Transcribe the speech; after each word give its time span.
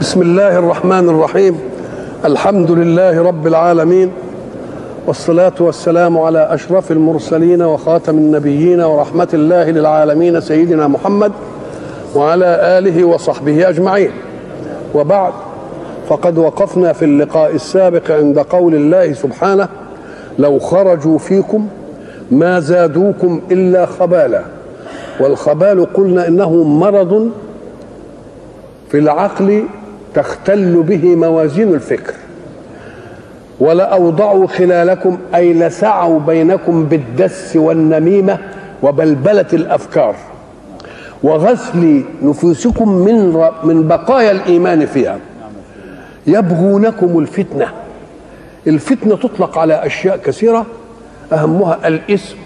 بسم 0.00 0.22
الله 0.22 0.58
الرحمن 0.58 1.08
الرحيم. 1.08 1.60
الحمد 2.24 2.70
لله 2.70 3.22
رب 3.22 3.46
العالمين. 3.46 4.10
والصلاة 5.06 5.52
والسلام 5.60 6.18
على 6.18 6.54
أشرف 6.54 6.92
المرسلين 6.92 7.62
وخاتم 7.62 8.18
النبيين 8.18 8.80
ورحمة 8.80 9.28
الله 9.34 9.70
للعالمين 9.70 10.40
سيدنا 10.40 10.88
محمد 10.88 11.32
وعلى 12.14 12.78
آله 12.78 13.04
وصحبه 13.04 13.68
أجمعين. 13.68 14.10
وبعد 14.94 15.32
فقد 16.08 16.38
وقفنا 16.38 16.92
في 16.92 17.04
اللقاء 17.04 17.54
السابق 17.54 18.10
عند 18.10 18.38
قول 18.38 18.74
الله 18.74 19.12
سبحانه 19.12 19.68
لو 20.38 20.58
خرجوا 20.58 21.18
فيكم 21.18 21.68
ما 22.30 22.60
زادوكم 22.60 23.40
إلا 23.50 23.86
خبالا. 23.86 24.42
والخبال 25.20 25.92
قلنا 25.94 26.28
إنه 26.28 26.62
مرض 26.64 27.30
في 28.90 28.98
العقل 28.98 29.64
تختل 30.18 30.82
به 30.82 31.16
موازين 31.16 31.74
الفكر. 31.74 32.14
ولأوضعوا 33.60 34.46
خلالكم 34.46 35.18
أي 35.34 35.52
لسعوا 35.52 36.20
بينكم 36.20 36.84
بالدس 36.84 37.56
والنميمة 37.56 38.38
وبلبلة 38.82 39.46
الأفكار. 39.52 40.14
وغسل 41.22 42.02
نفوسكم 42.22 42.92
من 42.92 43.48
من 43.64 43.88
بقايا 43.88 44.30
الإيمان 44.30 44.86
فيها. 44.86 45.18
يبغونكم 46.26 47.18
الفتنة. 47.18 47.72
الفتنة 48.66 49.16
تطلق 49.16 49.58
على 49.58 49.86
أشياء 49.86 50.16
كثيرة 50.16 50.66
أهمها 51.32 51.88
الإثم 51.88 52.36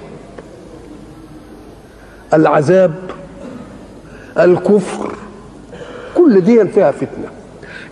العذاب 2.34 2.94
الكفر. 4.38 5.12
كل 6.16 6.40
دي 6.40 6.64
فيها 6.64 6.90
فتنة. 6.90 7.41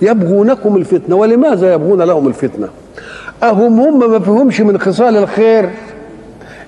يبغونكم 0.03 0.77
الفتنة 0.77 1.17
ولماذا 1.17 1.73
يبغون 1.73 2.03
لهم 2.03 2.27
الفتنة؟ 2.29 2.69
أهم 3.43 3.81
هم 3.81 4.11
ما 4.11 4.19
فيهمش 4.19 4.61
من 4.61 4.79
خصال 4.81 5.17
الخير 5.17 5.71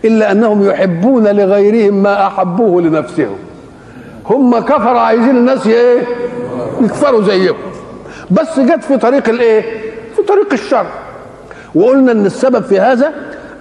إلا 0.04 0.32
أنهم 0.32 0.66
يحبون 0.66 1.28
لغيرهم 1.28 2.02
ما 2.02 2.26
أحبوه 2.26 2.82
لنفسهم. 2.82 3.36
هم 4.26 4.58
كفر 4.58 4.96
عايزين 4.96 5.36
الناس 5.36 5.66
إيه 5.66 6.00
يكفروا 6.80 7.22
زيهم. 7.22 7.56
بس 8.30 8.60
جت 8.60 8.84
في 8.84 8.96
طريق 8.96 9.28
الإيه؟ 9.28 9.62
في 10.16 10.22
طريق 10.22 10.52
الشر. 10.52 10.86
وقلنا 11.74 12.12
إن 12.12 12.26
السبب 12.26 12.62
في 12.62 12.80
هذا 12.80 13.12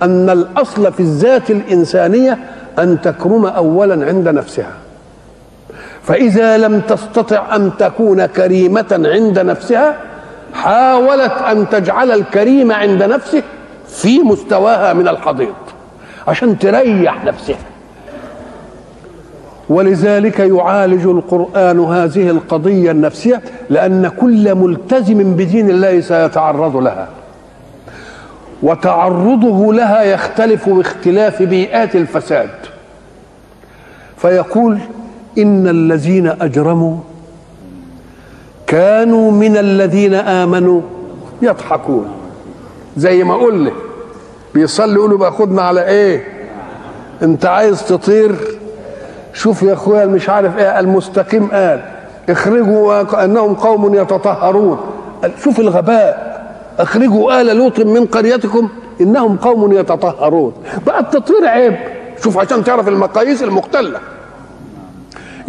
أن 0.01 0.29
الأصل 0.29 0.93
في 0.93 0.99
الذات 0.99 1.51
الإنسانية 1.51 2.37
أن 2.79 3.01
تكرم 3.01 3.45
اولا 3.45 4.05
عند 4.05 4.27
نفسها. 4.27 4.80
فإذا 6.03 6.57
لم 6.57 6.79
تستطع 6.79 7.55
أن 7.55 7.71
تكون 7.79 8.25
كريمة 8.25 9.01
عند 9.05 9.39
نفسها 9.39 9.97
حاولت 10.53 11.31
أن 11.31 11.69
تجعل 11.69 12.11
الكريم 12.11 12.71
عند 12.71 13.03
نفسه 13.03 13.43
في 13.87 14.19
مستواها 14.19 14.93
من 14.93 15.07
الحضيض 15.07 15.53
عشان 16.27 16.59
تريح 16.59 17.25
نفسها. 17.25 17.57
ولذلك 19.69 20.39
يعالج 20.39 21.05
القرآن 21.05 21.79
هذه 21.79 22.29
القضية 22.29 22.91
النفسية 22.91 23.41
لأن 23.69 24.11
كل 24.19 24.55
ملتزم 24.55 25.35
بدين 25.35 25.69
الله 25.69 26.01
سيتعرض 26.01 26.77
لها. 26.77 27.07
وتعرضه 28.63 29.73
لها 29.73 30.03
يختلف 30.03 30.69
باختلاف 30.69 31.43
بيئات 31.43 31.95
الفساد. 31.95 32.49
فيقول 34.17 34.77
إن 35.37 35.67
الذين 35.67 36.27
أجرموا 36.27 36.97
كانوا 38.67 39.31
من 39.31 39.57
الذين 39.57 40.13
آمنوا 40.13 40.81
يضحكون. 41.41 42.05
زي 42.97 43.23
ما 43.23 43.47
لي 43.51 43.71
بيصلي 44.53 44.93
يقولوا 44.93 45.17
باخدنا 45.17 45.61
على 45.61 45.87
إيه؟ 45.87 46.23
أنت 47.21 47.45
عايز 47.45 47.87
تطير؟ 47.87 48.35
شوف 49.33 49.63
يا 49.63 49.73
أخويا 49.73 50.05
مش 50.05 50.29
عارف 50.29 50.57
إيه 50.57 50.79
المستقيم 50.79 51.47
قال 51.51 51.81
اخرجوا 52.29 53.23
انهم 53.25 53.53
قوم 53.53 53.95
يتطهرون. 53.95 54.77
شوف 55.43 55.59
الغباء. 55.59 56.31
اخرجوا 56.79 57.41
آل 57.41 57.55
لوط 57.55 57.79
من 57.79 58.05
قريتكم 58.05 58.69
إنهم 59.01 59.37
قوم 59.37 59.73
يتطهرون. 59.73 60.53
بقى 60.85 60.99
التطهير 60.99 61.45
عيب. 61.47 61.75
شوف 62.23 62.37
عشان 62.37 62.63
تعرف 62.63 62.87
المقاييس 62.87 63.43
المختله 63.43 63.99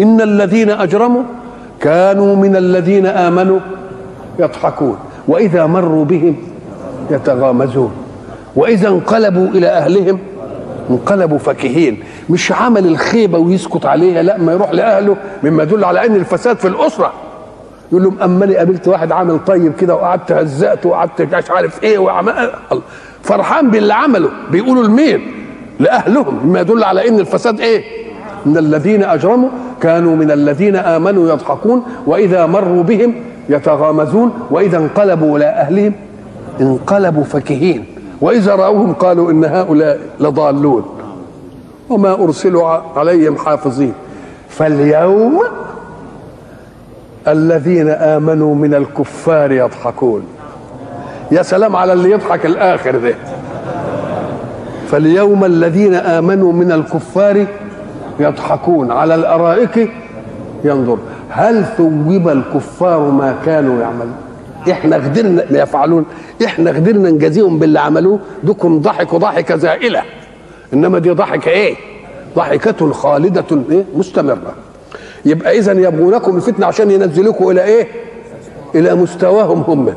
إن 0.01 0.21
الذين 0.21 0.71
أجرموا 0.71 1.23
كانوا 1.81 2.37
من 2.37 2.57
الذين 2.57 3.07
آمنوا 3.07 3.61
يضحكون 4.39 4.97
وإذا 5.29 5.67
مروا 5.67 6.05
بهم 6.05 6.37
يتغامزون 7.11 7.93
وإذا 8.57 8.89
انقلبوا 8.89 9.47
إلى 9.49 9.67
أهلهم 9.67 10.19
انقلبوا 10.91 11.39
فكهين 11.39 12.03
مش 12.31 12.53
عمل 12.53 12.87
الخيبة 12.87 13.39
ويسكت 13.39 13.87
عليها 13.87 14.23
لا 14.23 14.39
ما 14.39 14.53
يروح 14.53 14.71
لأهله 14.71 15.17
مما 15.43 15.63
يدل 15.63 15.85
على 15.85 16.07
أن 16.07 16.15
الفساد 16.17 16.57
في 16.57 16.69
الأسرة 16.69 17.13
يقول 17.93 18.05
لهم 18.05 18.23
أما 18.23 18.45
لي 18.45 18.57
قابلت 18.57 18.89
واحد 18.89 19.13
عامل 19.13 19.39
طيب 19.47 19.73
كده 19.81 19.95
وقعدت 19.95 20.33
هزقته 20.33 20.89
وقعدت 20.89 21.23
مش 21.35 21.51
عارف 21.51 21.83
إيه 21.83 21.99
وعمل 21.99 22.51
فرحان 23.23 23.71
باللي 23.71 23.95
عمله 23.95 24.29
بيقولوا 24.51 24.85
لمين؟ 24.85 25.21
لأهلهم 25.79 26.47
مما 26.47 26.61
يدل 26.61 26.85
على 26.85 27.09
أن 27.09 27.19
الفساد 27.19 27.61
إيه؟ 27.61 27.85
ان 28.47 28.57
الذين 28.57 29.05
أجرموا 29.05 29.49
كانوا 29.81 30.17
من 30.17 30.31
الذين 30.31 30.77
آمنوا 30.77 31.29
يضحكون 31.31 31.83
وإذا 32.07 32.47
مروا 32.47 32.83
بهم 32.83 33.15
يتغامزون 33.49 34.33
وإذا 34.51 34.79
انقلبوا 34.79 35.37
إلى 35.39 35.45
أهلهم 35.45 35.93
انقلبوا 36.61 37.25
فكهين 37.25 37.85
وإذا 38.21 38.55
رأوهم 38.55 38.93
قالوا 38.93 39.31
إن 39.31 39.45
هؤلاء 39.45 40.01
لضالون 40.21 40.85
وما 41.91 42.13
أرسلوا 42.13 42.69
عليهم 42.99 43.37
حافظين 43.37 43.93
فاليوم 44.49 45.41
الذين 47.29 47.89
آمنوا 47.89 48.55
من 48.55 48.75
الكفار 48.75 49.53
يضحكون 49.53 50.23
يا 51.31 51.43
سلام 51.43 51.77
على 51.77 51.93
اللي 51.93 52.11
يضحك 52.11 52.47
الآخر 52.47 52.97
ده 52.99 53.15
فاليوم 54.87 55.45
الذين 55.45 55.95
آمنوا 55.95 56.53
من 56.53 56.73
الكفار 56.73 57.47
يضحكون 58.21 58.91
على 58.91 59.15
الأرائك 59.15 59.91
ينظر. 60.65 60.99
هل 61.31 61.65
ثوب 61.77 62.29
الكفار 62.29 63.01
ما 63.11 63.37
كانوا 63.47 63.81
يعملون؟ 63.83 64.15
إحنا 64.71 64.97
قدرنا 64.97 65.63
يفعلون. 65.63 66.05
إحنا 66.45 66.71
قدرنا 66.71 67.11
نجازيهم 67.11 67.59
باللي 67.59 67.81
عملوه. 67.81 68.19
دوكم 68.43 68.81
ضحكوا 68.81 69.19
ضحكه 69.19 69.57
زائلة. 69.57 70.03
إنما 70.73 70.99
دي 70.99 71.11
ضحكه 71.11 71.49
إيه؟ 71.49 71.75
ضحكة 72.37 72.93
خالدة 72.93 73.45
إيه؟ 73.71 73.85
مستمرة. 73.97 74.55
يبقى 75.25 75.59
إذا 75.59 75.73
يبغونكم 75.73 76.37
الفتنة 76.37 76.67
عشان 76.67 76.91
ينزلوكم 76.91 77.51
إلى 77.51 77.65
إيه؟ 77.65 77.89
إلى 78.75 78.95
مستواهم 78.95 79.61
هم. 79.61 79.95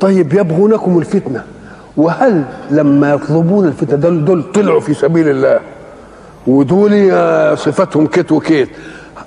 طيب 0.00 0.32
يبغونكم 0.32 0.98
الفتنة. 0.98 1.42
وهل 1.96 2.44
لما 2.70 3.12
يطلبون 3.12 3.66
الفتنة 3.66 3.96
دول, 3.96 4.24
دول 4.24 4.42
طلعوا 4.52 4.80
في 4.80 4.94
سبيل 4.94 5.28
الله؟ 5.28 5.60
ودول 6.48 7.12
صفاتهم 7.58 8.06
كت 8.06 8.32
وكيت. 8.32 8.68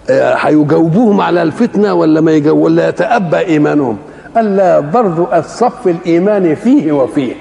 هيجاوبوهم 0.09 1.21
على 1.21 1.41
الفتنة 1.43 1.93
ولا 1.93 2.21
ما 2.21 2.31
يجاوب 2.31 2.59
ولا 2.59 2.89
يتأبى 2.89 3.37
إيمانهم؟ 3.37 3.97
قال 4.35 4.55
لا 4.55 4.79
برضو 4.79 5.27
الصف 5.33 5.87
الايماني 5.87 6.55
فيه 6.55 6.91
وفيه. 6.91 7.33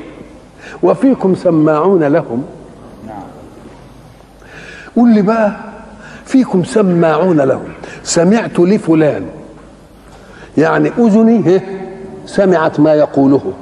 وفيكم 0.82 1.34
سماعون 1.34 2.04
لهم. 2.04 2.44
قول 4.96 5.14
لي 5.14 5.22
بقى 5.22 5.52
فيكم 6.24 6.64
سماعون 6.64 7.41
لهم. 7.41 7.68
سمعت 8.02 8.58
لفلان. 8.60 9.26
يعني 10.59 10.92
أذني 10.98 11.60
سمعت 12.26 12.80
ما 12.80 12.94
يقوله. 12.94 13.53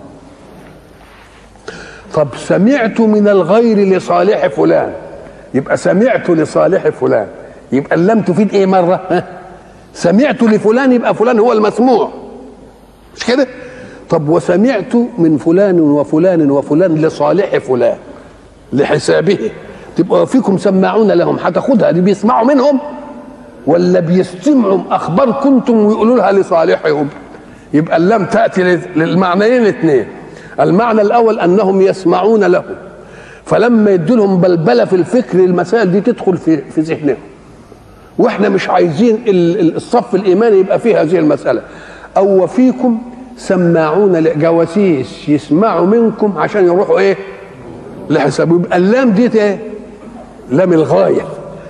طب 2.15 2.29
سمعت 2.37 3.01
من 3.01 3.29
الغير 3.29 3.97
لصالح 3.97 4.47
فلان. 4.47 4.93
يبقى 5.55 5.77
سمعت 5.77 6.31
لصالح 6.31 6.89
فلان. 6.89 7.27
يبقى 7.73 7.95
اللام 7.97 8.21
تفيد 8.21 8.55
إيه 8.55 8.67
مرة؟ 8.67 9.25
سمعت 9.95 10.43
لفلان 10.43 10.93
يبقى 10.93 11.15
فلان 11.15 11.39
هو 11.39 11.53
المسموع. 11.53 12.11
مش 13.17 13.25
كده؟ 13.25 13.47
طب 14.11 14.29
وسمعت 14.29 14.95
من 15.19 15.37
فلان 15.37 15.81
وفلان 15.81 16.51
وفلان 16.51 16.95
لصالح 16.95 17.59
فلان 17.59 17.97
لحسابه. 18.73 19.51
تبقى 19.97 20.27
فيكم 20.27 20.59
سماعون 20.59 21.11
لهم 21.13 21.37
هتاخدها 21.37 21.91
دي 21.91 22.01
بيسمعوا 22.01 22.47
منهم 22.47 22.79
ولا 23.67 24.01
بيستمعوا 24.01 24.81
أخبار 24.91 25.33
كنتم 25.33 25.77
ويقولوا 25.87 26.17
لها 26.17 26.33
لصالحهم؟ 26.33 27.09
يبقى 27.75 27.97
اللام 27.97 28.25
تأتي 28.27 28.63
للمعنيين 28.97 29.63
الاثنين 29.63 30.07
المعنى 30.61 31.03
الأول 31.03 31.41
أنهم 31.41 31.81
يسمعون 31.81 32.45
له 32.45 32.65
فلما 33.49 33.91
يدي 33.91 34.15
لهم 34.15 34.41
بلبلة 34.41 34.85
في 34.85 34.97
الفكر 34.97 35.39
المسائل 35.39 35.93
دي 35.93 36.01
تدخل 36.01 36.37
في 36.37 36.57
في 36.57 36.81
ذهنهم. 36.81 37.17
وإحنا 38.19 38.49
مش 38.49 38.69
عايزين 38.71 39.15
ال- 39.27 39.61
ال- 39.61 39.77
الصف 39.77 40.15
الايماني 40.15 40.57
يبقى 40.59 40.79
فيه 40.79 41.03
هذه 41.03 41.19
المسألة. 41.19 41.63
أو 42.17 42.43
وفيكم 42.45 42.99
سماعون 43.37 44.17
لجواسيس 44.17 45.29
يسمعوا 45.29 45.87
منكم 45.87 46.39
عشان 46.39 46.65
يروحوا 46.67 46.99
إيه؟ 46.99 47.17
لحساب 48.11 48.53
يبقى 48.53 48.77
اللام 48.79 49.11
دي 49.11 49.41
إيه؟ 49.41 49.59
لام 50.51 50.73
الغاية. 50.73 51.23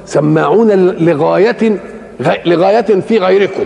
سماعون 0.07 0.71
لغاية 0.99 1.79
لغاية 2.47 3.01
في 3.01 3.19
غيركم. 3.19 3.65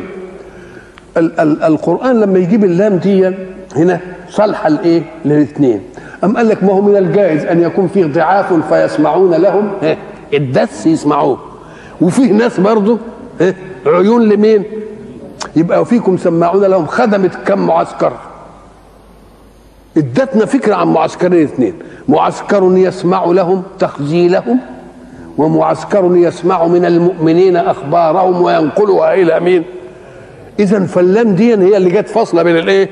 ال- 1.17 1.41
ال- 1.41 1.63
القرآن 1.63 2.21
لما 2.21 2.39
يجيب 2.39 2.65
اللام 2.65 2.97
دي 2.97 3.31
هنا 3.77 4.01
صالحه 4.31 4.69
لايه 4.69 5.03
للاثنين 5.25 5.81
أم 6.25 6.37
قال 6.37 6.49
لك 6.49 6.65
ما 6.65 6.73
هو 6.73 6.81
من 6.81 6.97
الجائز 6.97 7.45
أن 7.45 7.63
يكون 7.63 7.89
فيه 7.89 8.05
ضعاف 8.07 8.53
فيسمعون 8.73 9.35
لهم؟ 9.35 9.71
الدس 10.35 10.87
يسمعوه. 10.87 11.39
وفيه 12.01 12.33
ناس 12.33 12.61
برضه 12.61 12.99
عيون 13.87 14.29
لمين؟ 14.29 14.65
يبقى 15.57 15.85
فيكم 15.85 16.17
سماعون 16.17 16.65
لهم 16.65 16.87
خدمت 16.87 17.35
كم 17.47 17.67
معسكر؟ 17.67 18.13
ادتنا 19.97 20.45
فكرة 20.47 20.75
عن 20.75 20.89
معسكرين 20.89 21.45
اثنين. 21.45 21.75
معسكر 22.09 22.73
يسمع 22.77 23.25
لهم 23.25 23.63
تخزيلهم 23.79 24.59
ومعسكر 25.39 26.11
يسمع 26.17 26.67
من 26.67 26.85
المؤمنين 26.85 27.57
أخبارهم 27.57 28.43
وينقلها 28.43 29.15
إلى 29.15 29.41
مين؟ 29.41 29.65
اذا 30.61 30.87
فاللام 30.87 31.35
دي 31.35 31.55
هي 31.55 31.77
اللي 31.77 31.91
جت 31.91 32.09
فاصلة 32.09 32.43
بين 32.43 32.57
الإيه؟ 32.59 32.89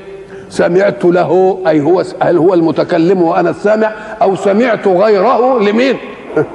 سمعت 0.51 1.05
له 1.05 1.59
أي 1.67 1.81
هو 1.81 2.03
هل 2.21 2.37
هو 2.37 2.53
المتكلم 2.53 3.21
وأنا 3.21 3.49
السامع؟ 3.49 3.91
أو 4.21 4.35
سمعت 4.35 4.87
غيره 4.87 5.59
لمين؟ 5.59 5.97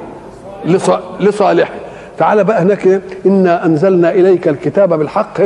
لص- 0.72 1.20
لصالحه 1.20 1.74
تعال 2.18 2.44
بقى 2.44 2.62
هناك؟ 2.62 3.02
إنا 3.26 3.66
أنزلنا 3.66 4.10
إليك 4.10 4.48
الكتاب 4.48 4.98
بالحق 4.98 5.40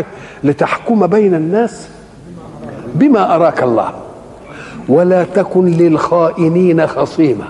لتحكم 0.45 1.07
بين 1.07 1.35
الناس 1.35 1.89
بما 2.95 3.35
أراك 3.37 3.63
الله. 3.63 3.93
ولا 4.89 5.25
تكن 5.25 5.67
للخائنين 5.67 6.87
خصيما. 6.87 7.45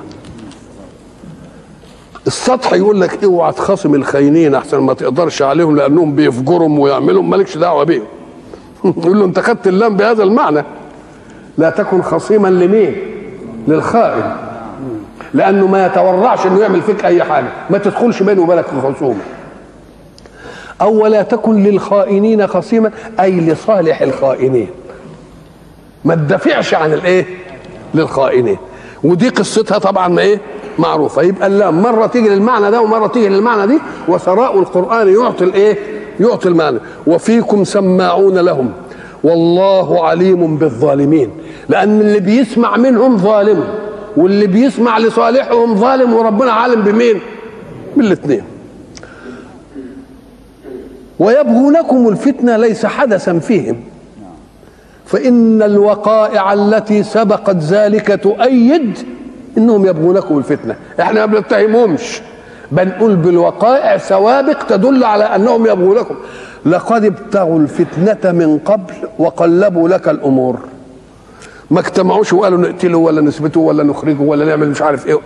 السطح 2.26 2.72
يقول 2.72 3.00
لك 3.00 3.24
اوعى 3.24 3.52
تخاصم 3.52 3.94
الخاينين 3.94 4.54
أحسن 4.54 4.78
ما 4.78 4.94
تقدرش 4.94 5.42
عليهم 5.42 5.76
لأنهم 5.76 6.14
بيفجرهم 6.14 6.78
ويعملهم 6.78 7.30
مالكش 7.30 7.56
دعوة 7.58 7.84
بيهم. 7.84 8.04
يقول 8.84 9.18
له 9.18 9.24
أنت 9.24 9.38
خدت 9.40 9.66
اللام 9.68 9.96
بهذا 9.96 10.22
المعنى. 10.22 10.64
لا 11.60 11.70
تكن 11.70 12.02
خصيما 12.02 12.48
لمين؟ 12.48 12.96
للخائن. 13.68 14.32
لأنه 15.34 15.66
ما 15.66 15.86
يتورعش 15.86 16.46
إنه 16.46 16.60
يعمل 16.60 16.82
فيك 16.82 17.04
أي 17.04 17.24
حاجة. 17.24 17.48
ما 17.70 17.78
تدخلش 17.78 18.22
بينه 18.22 18.42
وبينك 18.42 18.66
خصومة. 18.66 19.20
أو 20.80 21.02
ولا 21.02 21.22
تكن 21.22 21.62
للخائنين 21.62 22.46
خصيما 22.46 22.90
أي 23.20 23.40
لصالح 23.40 24.02
الخائنين. 24.02 24.68
ما 26.04 26.14
تدافعش 26.14 26.74
عن 26.74 26.92
الإيه؟ 26.92 27.26
للخائنين. 27.94 28.58
ودي 29.04 29.28
قصتها 29.28 29.78
طبعا 29.78 30.08
ما 30.08 30.22
إيه؟ 30.22 30.40
معروفة. 30.78 31.22
يبقى 31.22 31.46
اللام 31.46 31.82
مرة 31.82 32.06
تيجي 32.06 32.28
للمعنى 32.28 32.70
ده 32.70 32.80
ومرة 32.80 33.06
تيجي 33.06 33.28
للمعنى 33.28 33.66
دي 33.66 33.78
وثراء 34.08 34.58
القرآن 34.58 35.08
يعطي 35.08 35.44
الإيه؟ 35.44 35.78
يعطي 36.20 36.48
المعنى. 36.48 36.78
وفيكم 37.06 37.64
سماعون 37.64 38.38
لهم. 38.38 38.72
والله 39.24 40.06
عليم 40.06 40.56
بالظالمين. 40.56 41.30
لأن 41.68 42.00
اللي 42.00 42.20
بيسمع 42.20 42.76
منهم 42.76 43.16
ظالم 43.16 43.64
واللي 44.16 44.46
بيسمع 44.46 44.98
لصالحهم 44.98 45.76
ظالم 45.76 46.14
وربنا 46.14 46.52
عالم 46.52 46.82
بمين؟ 46.82 47.20
بالاثنين 47.96 48.42
ويبغونكم 51.18 52.08
الفتنة 52.08 52.56
ليس 52.56 52.86
حدثا 52.86 53.38
فيهم. 53.38 53.80
فإن 55.06 55.62
الوقائع 55.62 56.52
التي 56.52 57.02
سبقت 57.02 57.56
ذلك 57.56 58.20
تؤيد 58.22 58.98
إنهم 59.58 59.86
يبغونكم 59.86 60.38
الفتنة. 60.38 60.76
إحنا 61.00 61.26
ما 61.26 61.32
بنتهمهمش. 61.32 62.20
بنقول 62.72 63.16
بالوقائع 63.16 63.98
سوابق 63.98 64.62
تدل 64.68 65.04
على 65.04 65.24
أنهم 65.24 65.66
يبغونكم. 65.66 66.14
لقد 66.66 67.04
ابتغوا 67.04 67.58
الفتنة 67.58 68.32
من 68.32 68.58
قبل 68.58 68.94
وقلبوا 69.18 69.88
لك 69.88 70.08
الأمور. 70.08 70.58
ما 71.70 71.80
اجتمعوش 71.80 72.32
وقالوا 72.32 72.58
نقتله 72.58 72.98
ولا 72.98 73.20
نثبته 73.20 73.60
ولا 73.60 73.82
نخرجه 73.82 74.20
ولا 74.20 74.44
نعمل 74.44 74.68
مش 74.68 74.82
عارف 74.82 75.06
إيه. 75.06 75.18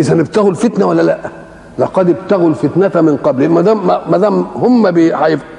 إذا 0.00 0.20
ابتغوا 0.20 0.50
الفتنة 0.50 0.86
ولا 0.86 1.02
لا؟ 1.02 1.18
لقد 1.78 2.08
ابتغوا 2.08 2.48
الفتنة 2.48 3.00
من 3.00 3.16
قبل. 3.16 3.48
ما 3.48 3.60
دام 3.60 3.86
ما 3.86 4.18
دام 4.18 4.46
هم 4.54 4.90
بي 4.90 5.14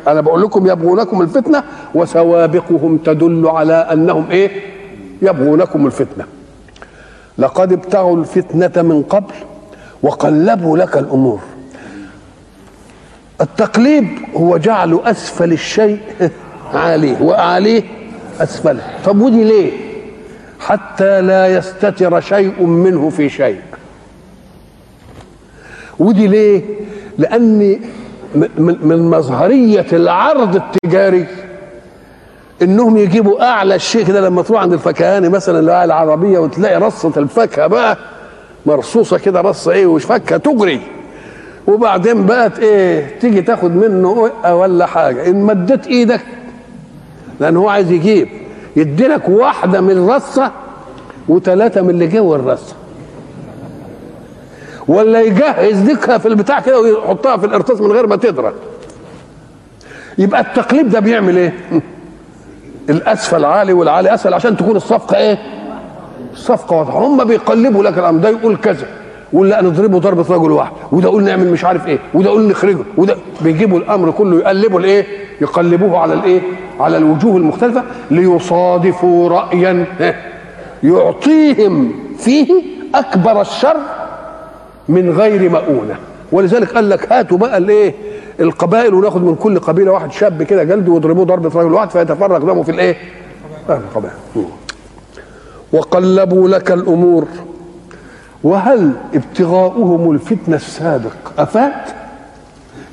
أنا 0.08 0.22
بقول 0.22 0.42
لكم 0.42 0.68
يبغونكم 0.68 1.22
الفتنة 1.22 1.64
وسوابقهم 1.96 2.98
تدل 2.98 3.48
على 3.48 3.74
أنهم 3.74 4.26
إيه؟ 4.32 4.52
يبغونكم 5.22 5.86
الفتنة. 5.86 6.26
لقد 7.38 7.74
ابتغوا 7.74 8.18
الفتنة 8.18 8.82
من 8.82 9.04
قبل 9.04 9.34
وقلبوا 10.04 10.78
لك 10.78 10.98
الأمور. 10.98 11.40
التقليب 13.42 14.08
هو 14.36 14.58
جعل 14.58 15.00
أسفل 15.06 15.52
الشيء 15.54 16.00
عاليه 16.74 17.22
واعليه 17.22 17.84
أسفله. 18.40 18.82
طب 19.06 19.22
ودي 19.22 19.44
ليه؟ 19.44 19.72
حتى 20.60 21.22
لا 21.22 21.48
يستتر 21.48 22.20
شيء 22.22 22.64
منه 22.64 23.10
في 23.10 23.30
شيء. 23.30 23.60
ودي 26.00 26.28
ليه؟ 26.28 26.64
لأن 27.18 27.80
م- 28.36 28.48
من 28.88 29.10
مظهرية 29.10 29.86
العرض 29.94 30.56
التجاري 30.56 31.26
إنهم 32.62 32.98
يجيبوا 32.98 33.44
أعلى 33.50 33.76
الشيء 33.76 34.06
كده 34.06 34.22
لما 34.22 34.42
تروح 34.42 34.62
عند 34.62 34.74
الفكهاني 34.74 35.30
مثلا 35.30 35.60
اللي 35.60 35.84
العربية 35.84 36.40
وتلاقي 36.40 36.76
رصة 36.80 37.12
الفاكهة 37.18 37.68
بقى 37.68 37.98
مرصوصة 38.66 39.18
كده 39.18 39.42
رصة 39.42 39.72
إيه 39.72 39.86
وش 39.86 40.04
فاكهه 40.04 40.38
تجري. 40.38 40.82
وبعدين 41.70 42.26
بقت 42.26 42.60
إيه 42.60 43.20
تيجي 43.20 43.42
تاخد 43.42 43.76
منه 43.76 44.32
ولا 44.52 44.86
حاجة. 44.86 45.28
إن 45.28 45.42
مدت 45.42 45.88
إيدك 45.88 46.22
لأن 47.40 47.58
هو 47.58 47.70
عايز 47.70 47.92
يجيب. 47.92 48.28
يديلك 48.76 49.30
واحدة 49.30 49.82
من 49.82 49.92
الرصة 49.92 50.52
وثلاثه 51.30 51.82
من 51.82 51.90
اللي 51.90 52.08
جوه 52.08 52.36
الرصه 52.36 52.76
ولا 54.88 55.22
يجهز 55.22 55.78
ديكها 55.78 56.18
في 56.18 56.28
البتاع 56.28 56.60
كده 56.60 56.80
ويحطها 56.80 57.38
في 57.38 57.46
القرطاس 57.46 57.82
من 57.82 57.92
غير 57.92 58.08
ما 58.08 58.16
تدرك 58.16 58.54
يبقى 60.18 60.42
التقليب 60.42 60.90
ده 60.90 61.00
بيعمل 61.00 61.38
إيه؟ 61.38 61.54
الأسفل 62.90 63.46
عالي 63.46 63.74
والعالي 63.74 64.14
أسفل 64.14 64.34
عشان 64.34 64.58
تكون 64.58 64.76
الصفقة 64.76 65.18
إيه؟ 65.18 65.38
الصفقة 66.34 66.76
واضحة. 66.76 67.00
هم 67.00 67.24
بيقلبوا 67.24 67.84
لك 67.84 67.98
الأمر 67.98 68.20
ده 68.20 68.30
يقول 68.30 68.58
كذا. 68.58 68.88
يقول 69.34 69.50
لا 69.50 69.62
نضربه 69.62 70.00
ضربة 70.00 70.36
رجل 70.36 70.52
واحد 70.52 70.72
وده 70.92 71.10
يقول 71.10 71.24
نعمل 71.24 71.52
مش 71.52 71.66
عارف 71.66 71.88
إيه 71.88 72.00
وده 72.14 72.30
يقول 72.30 72.48
نخرجه 72.48 72.78
وده 72.98 73.16
بيجيبوا 73.42 73.80
الأمر 73.80 74.12
كله 74.12 74.38
يقلبوا 74.40 74.80
الإيه 74.80 75.06
يقلبوه 75.42 75.98
على 75.98 76.14
الإيه 76.14 76.42
على 76.80 76.98
الوجوه 76.98 77.38
المختلفة 77.38 77.84
ليصادفوا 78.12 79.30
رايا 79.30 79.86
يعطيهم 80.84 81.92
فيه 82.18 82.62
أكبر 82.96 83.42
الشر 83.42 83.78
من 84.90 85.10
غير 85.12 85.50
مؤونه 85.50 85.96
ولذلك 86.32 86.74
قال 86.76 86.90
لك 86.90 87.12
هاتوا 87.12 87.38
بقى 87.38 87.58
الإيه 87.58 87.94
القبائل 88.40 88.94
وناخد 88.94 89.24
من 89.24 89.36
كل 89.36 89.60
قبيلة 89.60 89.92
واحد 89.92 90.12
شاب 90.12 90.44
كده 90.44 90.64
جلد 90.64 90.90
ويضربوه 90.90 91.26
ضربة 91.26 91.60
رجل 91.60 91.74
واحد 91.74 91.90
فيتفرق 91.90 92.38
دمه 92.38 92.64
في 92.64 92.72
الإيه؟ 92.72 92.98
في 93.68 93.74
القبائل 93.74 94.14
وقلبوا 95.74 96.50
لك 96.50 96.72
الأمور 96.72 97.26
وهل 98.44 98.92
ابتغاؤهم 99.14 100.12
الفتنة 100.12 100.56
السابق 100.56 101.14
افات؟ 101.38 101.90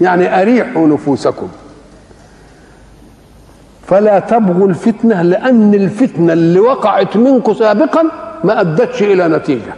يعني 0.01 0.43
أريحوا 0.43 0.87
نفوسكم. 0.89 1.49
فلا 3.87 4.19
تبغوا 4.19 4.69
الفتنة 4.69 5.23
لأن 5.23 5.75
الفتنة 5.75 6.33
اللي 6.33 6.61
وقعت 6.61 7.17
منكم 7.17 7.55
سابقا 7.55 8.03
ما 8.45 8.61
أدتش 8.61 9.03
إلى 9.03 9.29
نتيجة 9.29 9.75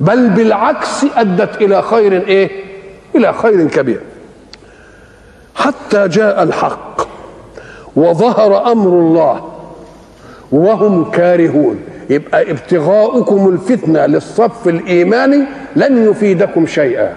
بل 0.00 0.28
بالعكس 0.30 1.04
أدت 1.16 1.62
إلى 1.62 1.82
خير 1.82 2.12
إيه؟ 2.12 2.50
إلى 3.16 3.32
خير 3.32 3.68
كبير. 3.68 4.00
حتى 5.54 6.08
جاء 6.08 6.42
الحق 6.42 7.02
وظهر 7.96 8.72
أمر 8.72 8.88
الله 8.88 9.50
وهم 10.52 11.10
كارهون. 11.10 11.78
يبقى 12.10 12.50
ابتغاؤكم 12.50 13.48
الفتنة 13.48 14.06
للصف 14.06 14.68
الإيماني 14.68 15.44
لن 15.76 16.10
يفيدكم 16.10 16.66
شيئا. 16.66 17.12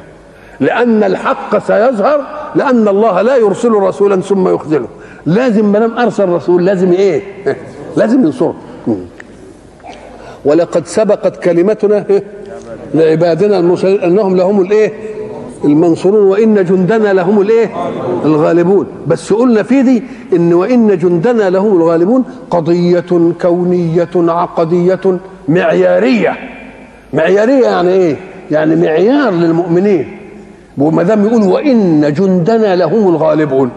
لأن 0.60 1.03
الحق 1.03 1.58
سيظهر 1.67 2.22
لأن 2.56 2.88
الله 2.88 3.22
لا 3.22 3.36
يرسل 3.36 3.72
رسولا 3.72 4.22
ثم 4.22 4.48
يخذله. 4.56 4.88
لازم 5.25 5.72
ما 5.72 5.79
دام 5.79 5.98
أرسل 5.98 6.29
رسول 6.29 6.65
لازم 6.65 6.91
إيه؟ 6.91 7.22
لازم 7.98 8.25
ينصره. 8.25 8.56
ولقد 10.46 10.88
سبقت 10.88 11.44
كلمتنا 11.44 12.06
لعبادنا 12.94 13.60
المرسلين 13.60 14.00
أنهم 14.01 14.38
لهم 14.38 14.62
الإيه؟ 14.62 14.94
المنصورون 15.65 16.27
وإن 16.27 16.65
جندنا 16.65 17.13
لهم 17.13 17.41
الإيه؟ 17.41 17.69
الغالبون. 18.25 18.87
بس 19.07 19.33
قلنا 19.33 19.63
في 19.63 19.81
دي 19.81 20.03
إن 20.35 20.53
وإن 20.53 20.97
جندنا 20.97 21.49
لهم 21.49 21.77
الغالبون 21.77 22.23
قضية 22.49 23.33
كونية 23.41 24.09
عقدية 24.15 25.19
معيارية. 25.47 26.33
معيارية 27.13 27.63
يعني 27.65 27.89
إيه؟ 27.89 28.15
يعني 28.51 28.75
معيار 28.75 29.31
للمؤمنين. 29.33 30.17
وما 30.77 31.03
دام 31.03 31.25
يقول 31.25 31.43
وإن 31.43 32.13
جندنا 32.13 32.75
لهم 32.75 33.07
الغالبون. 33.15 33.69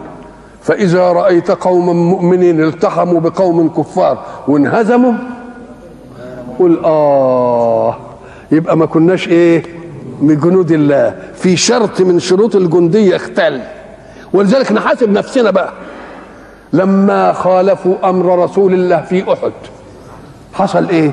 فإذا 0.62 1.02
رأيت 1.12 1.50
قوما 1.50 1.92
مؤمنين 1.92 2.64
التحموا 2.64 3.20
بقوم 3.20 3.68
كفار 3.68 4.18
وانهزموا 4.48 5.12
قل 6.58 6.78
آه 6.84 7.96
يبقى 8.52 8.76
ما 8.76 8.86
كناش 8.86 9.28
إيه؟ 9.28 9.62
من 10.20 10.40
جنود 10.40 10.70
الله 10.72 11.14
في 11.34 11.56
شرط 11.56 12.00
من 12.00 12.18
شروط 12.18 12.56
الجندية 12.56 13.16
اختل 13.16 13.60
ولذلك 14.32 14.72
نحاسب 14.72 15.10
نفسنا 15.10 15.50
بقى. 15.50 15.72
لما 16.72 17.32
خالفوا 17.32 17.94
أمر 18.10 18.44
رسول 18.44 18.74
الله 18.74 19.00
في 19.00 19.32
أحد 19.32 19.52
حصل 20.52 20.88
إيه؟ 20.88 21.10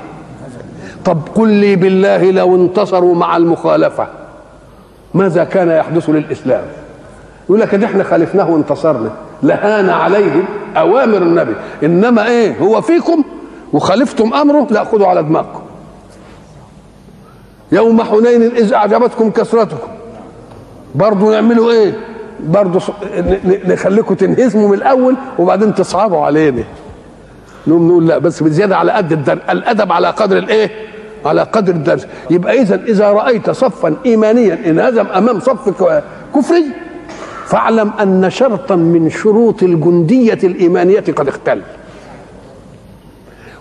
طب 1.06 1.18
قل 1.36 1.50
لي 1.50 1.76
بالله 1.76 2.32
لو 2.32 2.56
انتصروا 2.56 3.16
مع 3.16 3.38
المخالفة 3.38 4.08
ماذا 5.14 5.44
كان 5.44 5.70
يحدث 5.70 6.10
للإسلام؟ 6.10 6.64
يقول 7.50 7.60
لك 7.62 7.84
إحنا 7.84 8.04
خالفناه 8.04 8.50
وانتصرنا 8.52 9.12
لهان 9.44 9.90
عليهم 9.90 10.46
أوامر 10.78 11.18
النبي. 11.18 11.56
إنما 11.84 12.28
إيه؟ 12.28 12.58
هو 12.60 12.82
فيكم 12.82 13.24
وخالفتم 13.74 14.34
أمره 14.34 14.68
لا 14.72 14.84
خذوا 14.84 15.08
على 15.08 15.24
دماغكم. 15.24 15.62
يوم 17.72 18.02
حنين 18.04 18.42
إذ 18.42 18.74
أعجبتكم 18.74 19.32
كثرتكم 19.32 19.88
برضو 20.96 21.32
نعملوا 21.32 21.72
إيه؟ 21.72 21.94
برضو 22.40 22.80
نخليكم 23.46 24.16
تنهزموا 24.16 24.68
من 24.68 24.74
الأول 24.74 25.16
وبعدين 25.40 25.76
تصعبوا 25.76 26.26
علينا. 26.26 26.64
نقوم 27.68 27.88
نقول 27.88 28.08
لا 28.08 28.18
بس 28.18 28.44
بزيادة 28.44 28.78
على 28.78 28.92
قد 28.92 29.12
الدر 29.12 29.40
الأدب 29.50 29.92
على 29.92 30.08
قدر 30.08 30.38
الإيه؟ 30.38 30.72
على 31.26 31.42
قدر 31.42 31.74
الدرس. 31.74 32.08
يبقى 32.30 32.62
إذا 32.62 32.76
إذا 32.76 33.12
رأيت 33.12 33.50
صفا 33.50 33.96
إيمانيا 34.06 34.60
انهزم 34.66 35.06
أمام 35.08 35.40
صف 35.40 35.84
كفري 36.36 36.66
فاعلم 37.46 37.92
أن 38.02 38.30
شرطا 38.30 38.76
من 38.76 39.10
شروط 39.10 39.64
الجندية 39.64 40.40
الإيمانية 40.44 41.04
قد 41.16 41.28
اختل. 41.28 41.62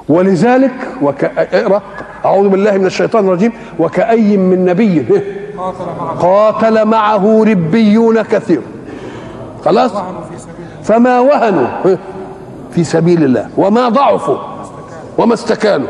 ولذلك 0.09 0.75
وك... 1.03 1.25
اقرا 1.25 1.83
أعوذ 2.27 2.49
بالله 2.49 2.79
من 2.79 2.87
الشيطان 2.87 3.25
الرجيم. 3.27 3.53
وكأي 3.79 4.37
من 4.37 4.65
نبي 4.65 5.07
قاتل 6.21 6.85
معه 6.85 7.45
ربيون 7.45 8.23
كثير. 8.23 8.61
خلاص؟ 9.65 9.91
فما 10.83 11.21
وهنوا 11.21 11.97
في 12.71 12.85
سبيل 12.85 13.25
الله. 13.25 13.49
وما 13.57 13.89
ضعفوا 13.89 14.37
وما 15.19 15.35
استكانوا. 15.35 15.89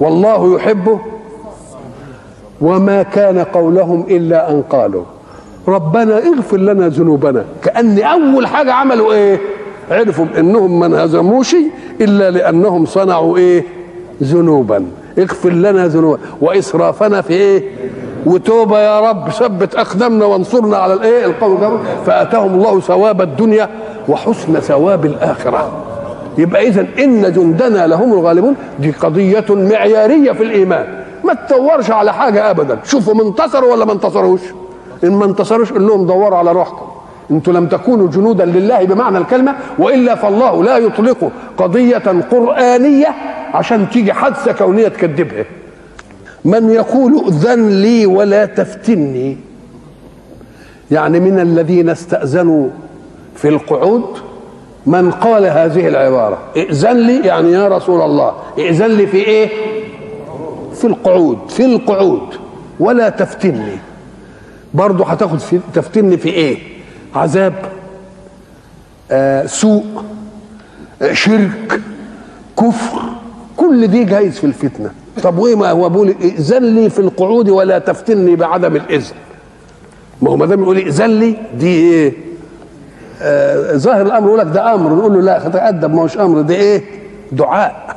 والله 0.00 0.54
يحبه 0.54 1.00
وما 2.60 3.02
كان 3.02 3.38
قولهم 3.38 4.04
إلا 4.08 4.50
أن 4.50 4.62
قالوا. 4.62 5.04
ربنا 5.68 6.18
اغفر 6.18 6.56
لنا 6.56 6.88
ذنوبنا. 6.88 7.44
كأن 7.62 8.02
أول 8.02 8.46
حاجة 8.46 8.72
عملوا 8.72 9.12
إيه؟ 9.12 9.40
عرفوا 9.90 10.26
إنهم 10.38 10.80
ما 10.80 10.86
انهزموش 10.86 11.56
إلا 12.00 12.30
لأنهم 12.30 12.86
صنعوا 12.86 13.36
إيه؟ 13.36 13.64
ذنوبا. 14.22 14.84
اغفر 15.18 15.50
لنا 15.50 15.86
ذنوبا 15.86 16.18
وإسرافنا 16.40 17.20
في 17.20 17.32
إيه؟ 17.32 17.64
وتوبة 18.26 18.78
يا 18.78 19.10
رب. 19.10 19.30
ثبت 19.30 19.74
اقدامنا 19.74 20.24
وانصرنا 20.24 20.76
على 20.76 20.94
الإيه؟ 20.94 21.24
القوم. 21.24 21.78
فأتاهم 22.06 22.54
الله 22.54 22.80
ثواب 22.80 23.20
الدنيا 23.20 23.68
وحسن 24.08 24.60
ثواب 24.60 25.04
الآخرة. 25.04 25.72
يبقى 26.38 26.68
اذا 26.68 26.86
إن 26.98 27.32
جندنا 27.32 27.86
لهم 27.86 28.12
الغالبون. 28.12 28.54
دي 28.78 28.90
قضية 28.90 29.44
معيارية 29.50 30.32
في 30.32 30.42
الإيمان. 30.42 30.86
ما 31.24 31.34
تدورش 31.34 31.90
على 31.90 32.12
حاجة 32.12 32.50
ابدا. 32.50 32.78
شوفوا 32.84 33.14
من 33.14 33.20
انتصروا 33.20 33.72
ولا 33.72 33.84
ما 33.84 33.92
انتصروش. 33.92 34.40
إن 35.04 35.12
ما 35.12 35.24
انتصروش 35.24 35.72
قول 35.72 35.86
لهم 35.86 36.06
دوروا 36.06 36.38
على 36.38 36.52
روحكم. 36.52 36.86
أنتم 37.30 37.52
لم 37.52 37.66
تكونوا 37.66 38.08
جنودا 38.08 38.44
لله 38.44 38.84
بمعنى 38.84 39.18
الكلمة 39.18 39.54
وإلا 39.78 40.14
فالله 40.14 40.64
لا 40.64 40.76
يطلق 40.76 41.30
قضية 41.56 42.22
قرآنية 42.30 43.14
عشان 43.54 43.90
تيجي 43.90 44.12
حادثة 44.12 44.52
كونية 44.52 44.88
تكذبها. 44.88 45.44
من 46.44 46.70
يقول 46.70 47.24
أذن 47.28 47.68
لي 47.68 48.06
ولا 48.06 48.44
تفتني 48.46 49.36
يعني 50.90 51.20
من 51.20 51.40
الذين 51.40 51.88
استأذنوا 51.88 52.68
في 53.36 53.48
القعود 53.48 54.04
من 54.86 55.10
قال 55.10 55.44
هذه 55.46 55.88
العبارة. 55.88 56.38
ائذن 56.56 56.96
لي 56.96 57.26
يعني 57.26 57.52
يا 57.52 57.68
رسول 57.68 58.00
الله 58.00 58.34
ائذن 58.58 58.86
لي 58.86 59.06
في 59.06 59.16
إيه؟ 59.16 59.48
في 60.74 60.86
القعود 60.86 61.38
في 61.48 61.64
القعود 61.64 62.34
ولا 62.80 63.08
تفتني. 63.08 63.78
برضه 64.74 65.04
هتاخد 65.04 65.38
تفتني 65.74 66.16
في 66.16 66.28
إيه؟ 66.28 66.58
عذاب 67.14 67.54
آه 69.10 69.46
سوء 69.46 69.84
آه 71.02 71.12
شرك 71.12 71.80
كفر. 72.58 73.00
كل 73.60 73.86
دي 73.86 74.04
جايز 74.04 74.38
في 74.38 74.44
الفتنة. 74.44 74.90
طب 75.22 75.38
وإيه 75.38 75.56
ما 75.56 75.70
هو 75.70 75.88
بيقول 75.88 76.14
ائذن 76.22 76.62
لي 76.62 76.90
في 76.90 76.98
القعود 76.98 77.48
ولا 77.48 77.78
تفتني 77.78 78.36
بعدم 78.36 78.76
الإذن. 78.76 79.14
ما 80.22 80.30
هو 80.30 80.36
ما 80.36 80.46
دام 80.46 80.62
يقول 80.62 80.76
ائذن 80.76 81.10
لي 81.10 81.36
دي 81.58 81.66
إيه؟ 81.66 82.12
آه 83.22 83.76
ظاهر 83.76 84.06
الأمر 84.06 84.26
يقول 84.28 84.38
لك 84.38 84.46
ده 84.46 84.74
أمر. 84.74 84.94
نقول 84.94 85.12
له 85.14 85.20
لا 85.20 85.48
تأدب 85.48 85.94
ما 85.94 86.02
هوش 86.02 86.18
أمر. 86.18 86.40
ده 86.40 86.54
إيه؟ 86.54 86.82
دعاء. 87.32 87.96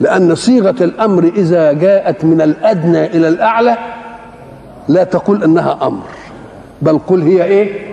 لأن 0.00 0.34
صيغة 0.34 0.84
الأمر 0.84 1.24
إذا 1.36 1.72
جاءت 1.72 2.24
من 2.24 2.40
الأدنى 2.40 3.06
إلى 3.06 3.28
الأعلى 3.28 3.76
لا 4.88 5.04
تقول 5.04 5.44
إنها 5.44 5.78
أمر 5.82 6.02
بل 6.82 6.98
قل 6.98 7.22
هي 7.22 7.44
إيه؟ 7.44 7.90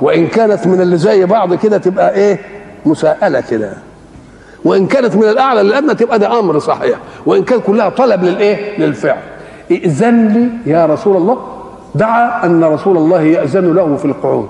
وإن 0.00 0.26
كانت 0.26 0.66
من 0.66 0.80
اللي 0.80 0.96
زي 0.96 1.24
بعض 1.24 1.54
كده 1.54 1.78
تبقى 1.78 2.14
إيه؟ 2.14 2.38
مساءلة 2.86 3.40
كده. 3.40 3.72
وإن 4.68 4.86
كانت 4.86 5.16
من 5.16 5.24
الأعلى 5.24 5.62
للادنى 5.62 5.94
تبقى 5.94 6.18
ده 6.18 6.38
أمر 6.38 6.58
صحيح. 6.58 6.98
وإن 7.26 7.44
كان 7.44 7.60
كلها 7.60 7.88
طلب 7.88 8.24
للإيه؟ 8.24 8.78
للفعل. 8.78 9.22
ائذن 9.70 10.28
لي 10.28 10.72
يا 10.72 10.86
رسول 10.86 11.16
الله 11.16 11.38
دعا 11.94 12.46
أن 12.46 12.64
رسول 12.64 12.96
الله 12.96 13.22
يأذن 13.22 13.74
له 13.74 13.96
في 13.96 14.04
القعود. 14.04 14.48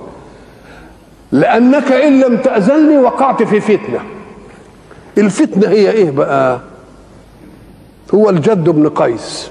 لأنك 1.32 1.92
إن 1.92 2.20
لم 2.20 2.36
تاذن 2.36 2.88
لي 2.88 2.98
وقعت 2.98 3.42
في 3.42 3.60
فتنة. 3.60 4.00
الفتنة 5.18 5.68
هي 5.68 5.90
إيه 5.90 6.10
بقى؟ 6.10 6.60
هو 8.14 8.30
الجد 8.30 8.68
بن 8.68 8.88
قيس 8.88 9.50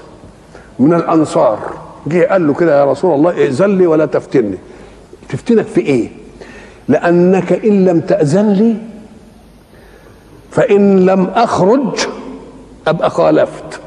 من 0.78 0.94
الأنصار. 0.94 1.58
جه 2.06 2.26
قال 2.26 2.46
له 2.46 2.54
كده 2.54 2.80
يا 2.80 2.84
رسول 2.84 3.14
الله 3.14 3.30
ائذن 3.30 3.78
لي 3.78 3.86
ولا 3.86 4.06
تفتني. 4.06 4.58
تفتنك 5.28 5.66
في 5.66 5.80
إيه؟ 5.80 6.08
لأنك 6.88 7.52
إن 7.52 7.84
لم 7.84 8.00
تأذن 8.00 8.52
لي 8.52 8.76
فإن 10.50 11.06
لم 11.06 11.24
أخرج 11.34 11.98
أبقى 12.86 13.10
خالفت. 13.10 13.80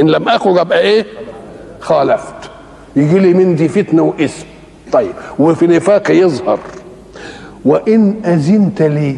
إن 0.00 0.10
لم 0.10 0.28
أخرج 0.28 0.58
أبقى 0.58 0.78
إيه؟ 0.78 1.06
خالفت. 1.80 2.50
يجي 2.96 3.18
لي 3.18 3.34
من 3.34 3.56
دي 3.56 3.68
فتنة 3.68 4.02
واسم. 4.02 4.46
طيب 4.92 5.12
وفي 5.38 5.66
نفاق 5.66 6.10
يظهر. 6.10 6.58
وإن 7.64 8.20
أذنت 8.24 8.82
لي 8.82 9.16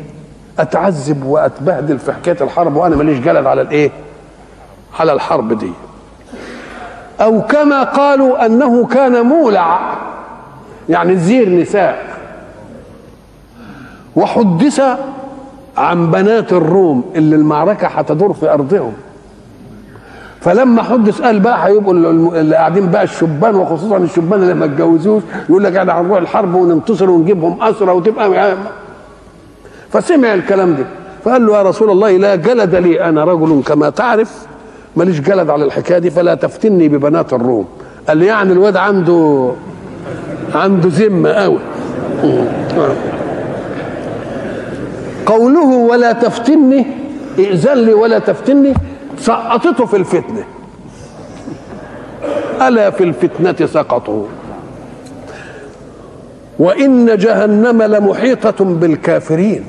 أتعذب 0.59 1.25
وأتبهدل 1.25 1.99
في 1.99 2.13
حكاية 2.13 2.37
الحرب 2.41 2.77
وأنا 2.77 2.97
ماليش 2.97 3.19
جلد 3.19 3.47
على 3.47 3.63
الإيه؟ 3.63 3.91
على 5.01 5.13
الحرب 5.13 5.59
دي. 5.59 5.73
أو 7.21 7.43
كما 7.43 7.83
قالوا 7.83 8.47
أنه 8.47 8.87
كان 8.87 9.27
مولع 9.27 9.99
يعني 10.89 11.17
زير 11.17 11.49
نساء. 11.49 12.19
وحدث 14.17 14.83
عن 15.79 16.11
بنات 16.11 16.53
الروم 16.53 17.05
اللي 17.17 17.37
المعركة 17.37 17.87
هتدور 17.87 18.33
في 18.33 18.53
أرضهم. 18.53 18.93
فلما 20.41 20.83
حدث 20.83 21.21
قال 21.21 21.41
بقى 21.41 21.67
هيبقوا 21.67 21.95
اللي 22.41 22.57
قاعدين 22.57 22.91
بقى 22.91 23.03
الشبان 23.03 23.55
وخصوصا 23.55 23.97
الشبان 23.97 24.43
اللي 24.43 24.55
ما 24.55 24.65
اتجوزوش 24.65 25.23
يقول 25.51 25.65
لك 25.65 25.77
إحنا 25.77 26.01
هنروح 26.01 26.19
الحرب 26.19 26.55
وننتصر 26.55 27.11
ونجيبهم 27.11 27.63
أسرى 27.63 27.91
وتبقى 27.91 28.57
فسمع 29.91 30.35
الكلام 30.35 30.75
ده. 30.75 30.85
فقال 31.25 31.47
له 31.47 31.57
يا 31.57 31.63
رسول 31.63 31.91
الله 31.91 32.17
لا 32.17 32.35
جلد 32.35 32.75
لي 32.75 33.05
أنا 33.05 33.25
رجل 33.25 33.63
كما 33.67 33.91
تعرف 33.91 34.47
ماليش 34.97 35.21
جلد 35.21 35.51
على 35.51 35.65
الحكاية 35.65 35.99
دي 35.99 36.11
فلا 36.11 36.35
تفتني 36.35 36.89
ببنات 36.89 37.33
الروم. 37.33 37.67
قال 38.09 38.17
لي 38.19 38.27
يعني 38.27 38.53
الواد 38.53 38.77
عنده 38.77 39.51
عنده 40.55 40.89
ذمة 40.93 41.31
قوي. 41.31 41.59
قوله 45.29 45.67
ولا 45.91 46.13
تفتني 46.13 46.87
ائذن 47.39 47.75
لي 47.75 47.93
ولا 47.95 48.19
تفتني 48.19 48.75
سقطته 49.19 49.87
في 49.87 49.97
الفتنة. 49.97 50.45
ألا 52.69 52.91
في 52.91 53.05
الفتنة 53.05 53.67
سقطوا 53.67 54.25
وإن 56.59 57.17
جهنم 57.17 57.83
لمحيطة 57.83 58.65
بالكافرين. 58.65 59.65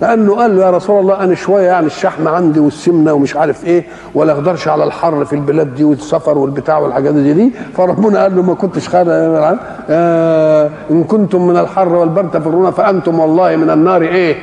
لأنه 0.00 0.34
قال 0.34 0.56
له 0.56 0.62
يا 0.64 0.70
رسول 0.70 1.00
الله 1.00 1.24
أنا 1.24 1.34
شوية 1.34 1.66
يعني 1.66 1.86
الشحم 1.86 2.28
عندي 2.28 2.60
والسمنة 2.60 3.12
ومش 3.12 3.36
عارف 3.36 3.64
إيه 3.64 3.84
ولا 4.14 4.32
أقدرش 4.32 4.68
على 4.68 4.84
الحر 4.84 5.24
في 5.24 5.32
البلاد 5.32 5.74
دي 5.74 5.84
والسفر 5.84 6.38
والبتاع 6.38 6.78
والحاجات 6.78 7.14
دي, 7.14 7.32
دي. 7.32 7.50
فربنا 7.76 8.22
قال 8.22 8.36
له 8.36 8.42
ما 8.42 8.54
كنتش 8.54 8.88
خير 8.88 9.04
آه 9.08 10.70
إن 10.90 11.04
كنتم 11.04 11.46
من 11.46 11.56
الحر 11.56 11.94
والبرد 11.94 12.30
تفرون 12.30 12.70
فأنتم 12.70 13.20
والله 13.20 13.56
من 13.56 13.70
النار. 13.70 14.02
إيه؟ 14.02 14.36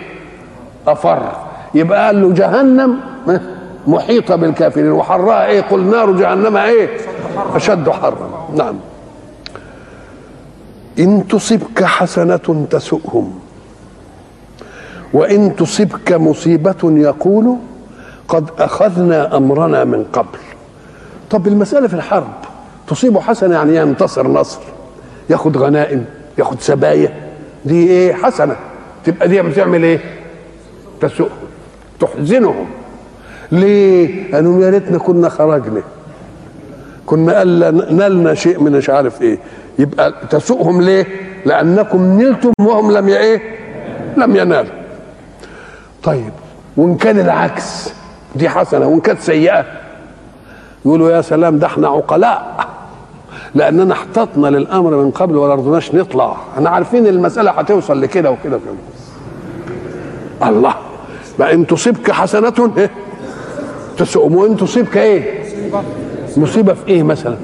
أفر. 0.87 1.31
يبقى 1.75 2.05
قال 2.05 2.21
له 2.21 2.33
جهنم 2.33 2.99
محيطة 3.87 4.35
بالكافرين. 4.35 4.91
وحرها 4.91 5.45
إيه؟ 5.45 5.61
قل 5.61 5.83
نار 5.83 6.11
جهنم 6.11 6.57
إيه؟ 6.57 6.97
أشد 7.55 7.89
حرا. 7.89 8.49
نعم. 8.55 8.75
إن 10.99 11.27
تصبك 11.27 11.83
حسنة 11.83 12.67
تسؤهم. 12.69 13.39
وإن 15.13 15.55
تصبك 15.55 16.11
مصيبة 16.11 16.75
يقول 16.83 17.55
قد 18.27 18.49
أخذنا 18.59 19.37
أمرنا 19.37 19.83
من 19.83 20.05
قبل. 20.13 20.39
طب 21.29 21.47
المسألة 21.47 21.87
في 21.87 21.93
الحرب 21.93 22.33
تصيبه 22.87 23.19
حسنة 23.21 23.55
يعني 23.55 23.75
ينتصر 23.75 24.27
نصر 24.27 24.59
ياخد 25.29 25.57
غنائم 25.57 26.05
ياخد 26.37 26.61
سبايا. 26.61 27.13
دي 27.65 27.87
إيه؟ 27.87 28.13
حسنة. 28.13 28.55
تبقى 29.05 29.27
دي 29.27 29.41
بتعمل 29.41 29.83
إيه؟ 29.83 30.18
تسؤهم 31.01 31.29
تحزنهم. 31.99 32.65
ليه؟ 33.51 34.33
قالوا 34.33 34.63
يا 34.63 34.69
ريتنا 34.69 34.97
كنا 34.97 35.29
خرجنا. 35.29 35.81
كنا 37.05 37.37
قال 37.37 37.59
نلنا 37.97 38.33
شيء 38.33 38.63
من 38.63 38.71
مش 38.71 38.89
عارف 38.89 39.21
إيه. 39.21 39.39
يبقى 39.79 40.13
تسؤهم 40.29 40.81
ليه؟ 40.81 41.05
لأنكم 41.45 42.21
نلتم 42.21 42.51
وهم 42.61 42.91
لم 42.91 43.07
إيه؟ 43.07 43.41
لم 44.17 44.35
ينالوا. 44.35 44.71
طيب 46.03 46.31
وإن 46.77 46.95
كان 46.95 47.19
العكس 47.19 47.93
دي 48.35 48.49
حسنة 48.49 48.87
وإن 48.87 48.99
كانت 48.99 49.19
سيئة 49.19 49.65
يقولوا 50.85 51.11
يا 51.11 51.21
سلام 51.21 51.59
ده 51.59 51.67
إحنا 51.67 51.87
عقلاء. 51.87 52.67
لأننا 53.55 53.93
احتطنا 53.93 54.47
للأمر 54.47 54.95
من 54.95 55.11
قبل 55.11 55.35
ولا 55.37 55.55
رضناش 55.55 55.95
نطلع. 55.95 56.35
إحنا 56.55 56.69
عارفين 56.69 57.07
المسألة 57.07 57.51
هتوصل 57.51 58.01
لكده 58.01 58.31
وكده 58.31 58.55
وكده. 58.55 60.49
الله. 60.49 60.75
بقى 61.39 61.53
إن 61.53 61.67
تصيبك 61.67 62.11
حسنة 62.11 62.71
إيه؟ 62.77 62.89
تسؤم. 63.97 64.35
وإن 64.35 64.57
تصيبك 64.57 64.97
إيه؟ 64.97 65.43
مصيبة 66.37 66.73
في 66.73 66.87
إيه 66.87 67.03
مثلا؟ 67.03 67.35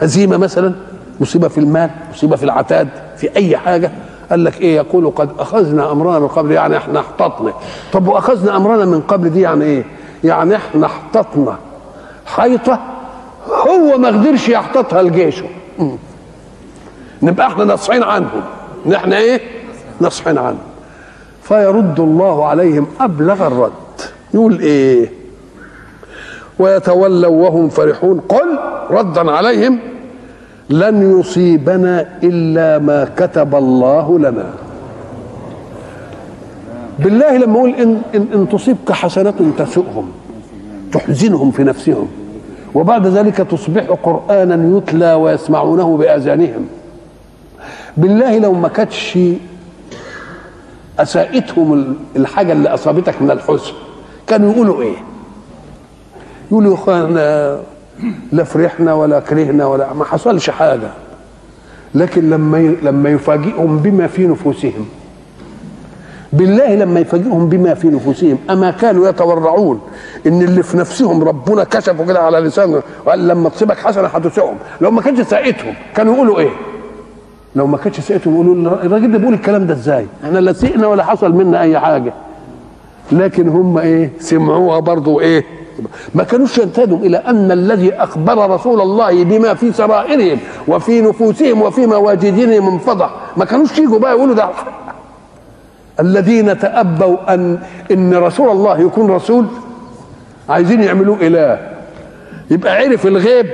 هزيمة 0.00 0.36
مثلا؟ 0.36 0.74
مصيبة 1.20 1.48
في 1.48 1.58
المال؟ 1.58 1.90
مصيبة 2.12 2.36
في 2.36 2.42
العتاد؟ 2.42 2.88
في 3.16 3.36
أي 3.36 3.56
حاجة؟ 3.56 3.90
قال 4.30 4.44
لك 4.44 4.60
إيه؟ 4.60 4.76
يقول 4.76 5.10
قد 5.10 5.30
أخذنا 5.38 5.92
امرنا 5.92 6.18
من 6.18 6.28
قبل 6.28 6.52
يعني 6.52 6.76
إحنا 6.76 7.00
احتطنا. 7.00 7.52
طب 7.92 8.08
وأخذنا 8.08 8.56
امرنا 8.56 8.84
من 8.84 9.00
قبل 9.00 9.30
دي 9.30 9.40
يعني 9.40 9.64
إيه؟ 9.64 9.84
يعني 10.24 10.56
إحنا 10.56 10.86
احتطنا. 10.86 11.58
حيطة؟ 12.26 12.78
هو 13.68 13.98
ما 13.98 14.08
قدرش 14.08 14.48
يحتطها 14.48 15.02
لجيشه. 15.02 15.46
نبقى 17.22 17.46
إحنا 17.46 17.64
نصحين 17.64 18.02
عنهم. 18.02 18.42
نحن 18.86 19.12
إيه؟ 19.12 19.40
نصحين 20.00 20.38
عنهم. 20.38 20.58
فيرد 21.48 22.00
الله 22.00 22.46
عليهم 22.46 22.86
أبلغ 23.00 23.46
الرد. 23.46 23.72
يقول 24.34 24.60
إيه؟ 24.60 25.10
ويتولوا 26.58 27.36
وهم 27.36 27.68
فرحون. 27.68 28.20
قل 28.20 28.58
ردا 28.90 29.30
عليهم 29.30 29.78
لن 30.70 31.20
يصيبنا 31.20 32.06
إلا 32.22 32.78
ما 32.78 33.08
كتب 33.16 33.54
الله 33.54 34.18
لنا. 34.18 34.50
بالله 36.98 37.36
لما 37.36 37.58
أقول 37.58 37.70
إن 37.70 38.00
إن, 38.14 38.26
إن 38.34 38.48
تصيبك 38.48 38.92
حسنة 38.92 39.52
تسؤهم 39.58 40.08
تحزنهم 40.92 41.50
في 41.50 41.64
نفسهم 41.64 42.08
وبعد 42.74 43.06
ذلك 43.06 43.36
تصبح 43.36 43.82
قرآنا 44.02 44.78
يتلى 44.78 45.12
ويسمعونه 45.14 45.96
بآذانهم. 45.96 46.66
بالله 47.96 48.38
لو 48.38 48.52
ما 48.52 48.68
كانتش 48.68 49.18
اساءتهم 50.98 51.96
الحاجة 52.16 52.52
اللي 52.52 52.68
أصابتك 52.68 53.22
من 53.22 53.30
الحزن. 53.30 53.72
كانوا 54.26 54.52
يقولوا 54.52 54.82
إيه؟ 54.82 54.96
يقولوا 56.50 56.70
يا 56.70 56.74
إخوانا 56.74 57.58
لا 58.32 58.44
فرحنا 58.44 58.94
ولا 58.94 59.20
كرهنا 59.20 59.66
ولا 59.66 59.92
ما 59.92 60.04
حصلش 60.04 60.50
حاجة. 60.50 60.88
لكن 61.94 62.30
لما 62.30 62.58
لما 62.82 63.10
يفاجئهم 63.10 63.78
بما 63.78 64.06
في 64.06 64.26
نفوسهم 64.26 64.86
بالله 66.32 66.74
لما 66.74 67.00
يفاجئهم 67.00 67.48
بما 67.48 67.74
في 67.74 67.88
نفوسهم 67.88 68.38
أما 68.50 68.70
كانوا 68.70 69.08
يتورعون 69.08 69.80
إن 70.26 70.42
اللي 70.42 70.62
في 70.62 70.76
نفسهم 70.76 71.24
ربنا 71.24 71.64
كشفوا 71.64 72.06
كده 72.06 72.20
على 72.22 72.38
لسانهم 72.38 72.82
وقال 73.06 73.28
لما 73.28 73.48
تصيبك 73.48 73.78
حسنة 73.78 74.08
هتسعهم 74.08 74.56
لو 74.80 74.90
ما 74.90 75.02
كانش 75.02 75.20
ساءتهم 75.20 75.74
كانوا 75.96 76.14
يقولوا 76.14 76.38
إيه؟ 76.38 76.50
لو 77.56 77.66
ما 77.66 77.76
كانش 77.76 78.00
ساءتهم 78.00 78.34
يقولوا 78.34 78.54
الراجل 78.84 79.12
ده 79.12 79.18
بيقول 79.18 79.34
الكلام 79.34 79.66
ده 79.66 79.74
إزاي؟ 79.74 80.06
إحنا 80.24 80.38
لا 80.38 80.52
سئنا 80.52 80.86
ولا 80.86 81.04
حصل 81.04 81.32
منا 81.32 81.60
أي 81.60 81.80
حاجة. 81.80 82.12
لكن 83.12 83.48
هم 83.48 83.78
إيه؟ 83.78 84.10
سمعوها 84.20 84.80
برضو 84.80 85.20
إيه؟ 85.20 85.44
ما 86.14 86.22
كانوش 86.24 86.58
ينتهوا 86.58 86.98
إلى 86.98 87.16
أن 87.16 87.52
الذي 87.52 87.92
أخبر 87.94 88.50
رسول 88.50 88.80
الله 88.80 89.24
بما 89.24 89.54
في 89.54 89.72
سرائرهم 89.72 90.38
وفي 90.68 91.00
نفوسهم 91.00 91.62
وفي 91.62 91.86
مواجدهم 91.86 92.68
انفضح. 92.72 93.10
ما 93.36 93.44
كانوش 93.44 93.78
يجوا 93.78 93.98
بقى 93.98 94.10
يقولوا 94.16 94.34
ده. 94.34 94.48
الذين 96.00 96.58
تأبوا 96.58 97.34
أن 97.34 97.58
إن 97.90 98.14
رسول 98.14 98.50
الله 98.50 98.80
يكون 98.80 99.10
رسول 99.10 99.46
عايزين 100.48 100.82
يعملوه 100.82 101.16
إله. 101.20 101.58
يبقى 102.50 102.76
عرف 102.76 103.06
الغيب. 103.06 103.46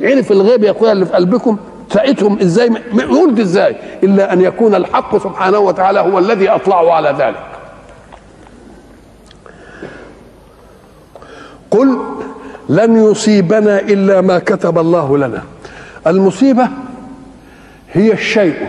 عرف 0.00 0.32
الغيب 0.32 0.64
يا 0.64 0.70
أخويا 0.70 0.92
اللي 0.92 1.06
في 1.06 1.12
قلبكم. 1.12 1.56
ساعتهم 1.92 2.38
إزاي؟ 2.38 2.68
قلت 3.10 3.40
إزاي 3.40 3.76
إلا 4.02 4.32
أن 4.32 4.40
يكون 4.40 4.74
الحق 4.74 5.16
سبحانه 5.16 5.58
وتعالى 5.58 6.00
هو 6.00 6.18
الذي 6.18 6.48
أطلعه 6.48 6.92
على 6.92 7.14
ذلك. 7.18 7.46
قل 11.70 11.98
لن 12.68 13.10
يصيبنا 13.10 13.80
إلا 13.80 14.20
ما 14.20 14.38
كتب 14.38 14.78
الله 14.78 15.18
لنا. 15.18 15.42
المصيبة 16.06 16.68
هي 17.92 18.12
الشيء 18.12 18.68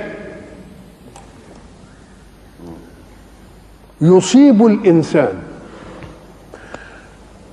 يصيب 4.01 4.65
الإنسان. 4.65 5.33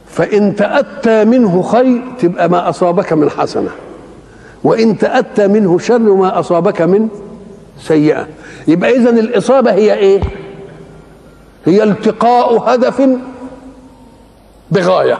فإن 0.08 0.56
تأتى 0.56 1.24
منه 1.24 1.62
خير 1.62 2.02
تبقى 2.18 2.48
ما 2.48 2.68
أصابك 2.68 3.12
من 3.12 3.30
حسنة. 3.30 3.70
وإن 4.66 4.98
تأتى 4.98 5.46
منه 5.48 5.78
شر 5.78 5.98
ما 5.98 6.40
أصابك 6.40 6.82
من 6.82 7.08
سيئة. 7.80 8.26
يبقى 8.68 8.90
اذا 8.96 9.10
الإصابة 9.10 9.72
هي 9.72 9.94
إيه؟ 9.94 10.20
هي 11.66 11.82
التقاء 11.82 12.74
هدف 12.74 13.08
بغاية. 14.70 15.18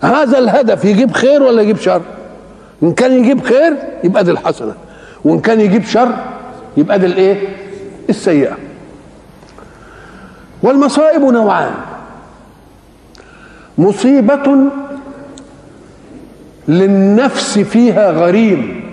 هذا 0.00 0.38
الهدف 0.38 0.84
يجيب 0.84 1.12
خير 1.12 1.42
ولا 1.42 1.62
يجيب 1.62 1.76
شر؟ 1.76 2.02
إن 2.82 2.92
كان 2.92 3.12
يجيب 3.12 3.44
خير 3.44 3.76
يبقى 4.04 4.24
دي 4.24 4.30
الحسنة 4.30 4.74
وإن 5.24 5.40
كان 5.40 5.60
يجيب 5.60 5.84
شر 5.84 6.14
يبقى 6.76 6.98
دي 6.98 7.06
الإيه؟ 7.06 7.48
السيئة. 8.10 8.56
والمصائب 10.62 11.22
نوعان. 11.22 11.74
مصيبة 13.78 14.56
للنفس 16.68 17.58
فيها 17.58 18.10
غريم. 18.10 18.84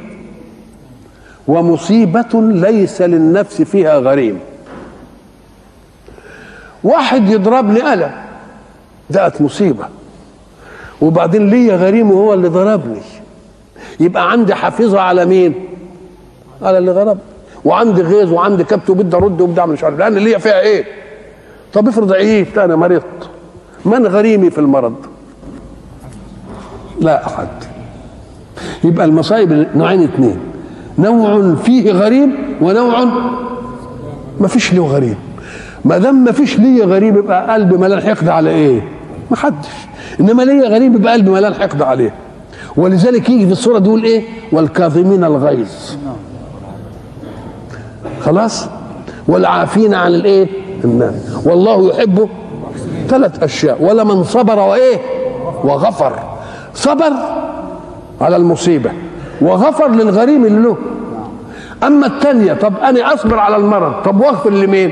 ومصيبة 1.47 2.41
ليس 2.41 3.01
للنفس 3.01 3.61
فيها 3.61 3.97
غريم. 3.97 4.39
واحد 6.83 7.29
يضربني 7.29 7.93
ألم 7.93 8.11
دقت 9.09 9.41
مصيبة. 9.41 9.85
وبعدين 11.01 11.49
ليا 11.49 11.75
غريم 11.75 12.11
وهو 12.11 12.33
اللي 12.33 12.47
ضربني. 12.47 13.01
يبقى 13.99 14.31
عندي 14.31 14.55
حافظة 14.55 14.99
على 14.99 15.25
مين؟ 15.25 15.53
على 16.61 16.77
اللي 16.77 16.91
ضربني 16.91 17.21
وعندي 17.65 18.01
غيظ 18.01 18.31
وعندي 18.33 18.63
كبت 18.63 18.89
وبدي 18.89 19.15
أرد 19.17 19.41
وبدي 19.41 19.61
أعمل 19.61 19.73
مش 19.73 19.83
عارف. 19.83 19.99
لأن 19.99 20.13
ليا 20.15 20.37
فيها 20.37 20.61
إيه؟ 20.61 20.85
طب 21.73 21.87
افرض 21.87 22.13
عييت 22.13 22.57
أنا 22.57 22.75
مرضت. 22.75 23.29
من 23.85 24.07
غريمي 24.07 24.49
في 24.49 24.57
المرض؟ 24.57 24.95
لا 27.01 27.27
أحد. 27.27 27.47
يبقى 28.83 29.05
المصائب 29.05 29.67
نوعين 29.75 30.03
اثنين 30.03 30.37
نوع 30.99 31.55
فيه 31.55 31.91
غريم 31.91 32.35
ونوع 32.61 33.03
ما 34.39 34.47
فيش 34.47 34.73
له 34.73 34.85
غريم 34.87 35.15
ما 35.85 35.97
دام 35.97 36.23
ما 36.23 36.31
فيش 36.31 36.59
ليا 36.59 36.85
غريم 36.85 37.17
يبقى 37.17 37.53
قلبي 37.53 37.77
ملان 37.77 38.01
حقد 38.01 38.27
على 38.27 38.49
إيه؟ 38.49 38.81
ما 39.31 39.37
حدش. 39.37 39.67
إنما 40.19 40.43
ليا 40.43 40.67
غريم 40.69 40.95
يبقى 40.95 41.13
قلبي 41.13 41.29
ملان 41.29 41.53
حقد 41.53 41.81
عليه. 41.81 42.13
ولذلك 42.77 43.29
يجي 43.29 43.45
في 43.45 43.51
السوره 43.51 43.79
دي 43.79 43.87
يقول 43.87 44.03
إيه؟ 44.03 44.23
والكاظمين 44.51 45.23
الغيظ. 45.23 45.69
خلاص؟ 48.21 48.67
والعافين 49.27 49.93
عن 49.93 50.15
الإيه؟ 50.15 50.47
الناس. 50.83 51.13
والله 51.45 51.89
يحب 51.89 52.29
ثلاث 53.07 53.43
أشياء. 53.43 53.83
ولمن 53.83 54.23
صبر 54.23 54.59
وإيه؟ 54.59 54.97
وغفر. 55.63 56.30
صبر 56.73 57.11
على 58.21 58.35
المصيبة 58.35 58.91
وغفر 59.41 59.91
للغريم 59.91 60.45
اللي 60.45 60.61
له. 60.61 60.77
أما 61.83 62.07
الثانية 62.07 62.53
طب 62.53 62.73
أنا 62.77 63.13
أصبر 63.13 63.39
على 63.39 63.55
المرض 63.55 63.93
طب 64.05 64.19
وأغفر 64.21 64.49
لمين؟ 64.49 64.91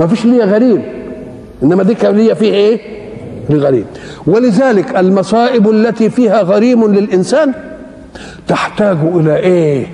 ما 0.00 0.06
فيش 0.06 0.24
ليا 0.24 0.44
غريم. 0.44 0.82
إنما 1.62 1.82
دي 1.82 1.94
كان 1.94 2.16
ليا 2.16 2.34
فيه 2.34 2.52
إيه؟ 2.52 2.80
لغريم 3.50 3.86
ولذلك 4.26 4.96
المصائب 4.96 5.70
التي 5.70 6.10
فيها 6.10 6.42
غريم 6.42 6.92
للإنسان 6.92 7.52
تحتاج 8.48 8.96
إلى 9.14 9.36
إيه؟ 9.36 9.86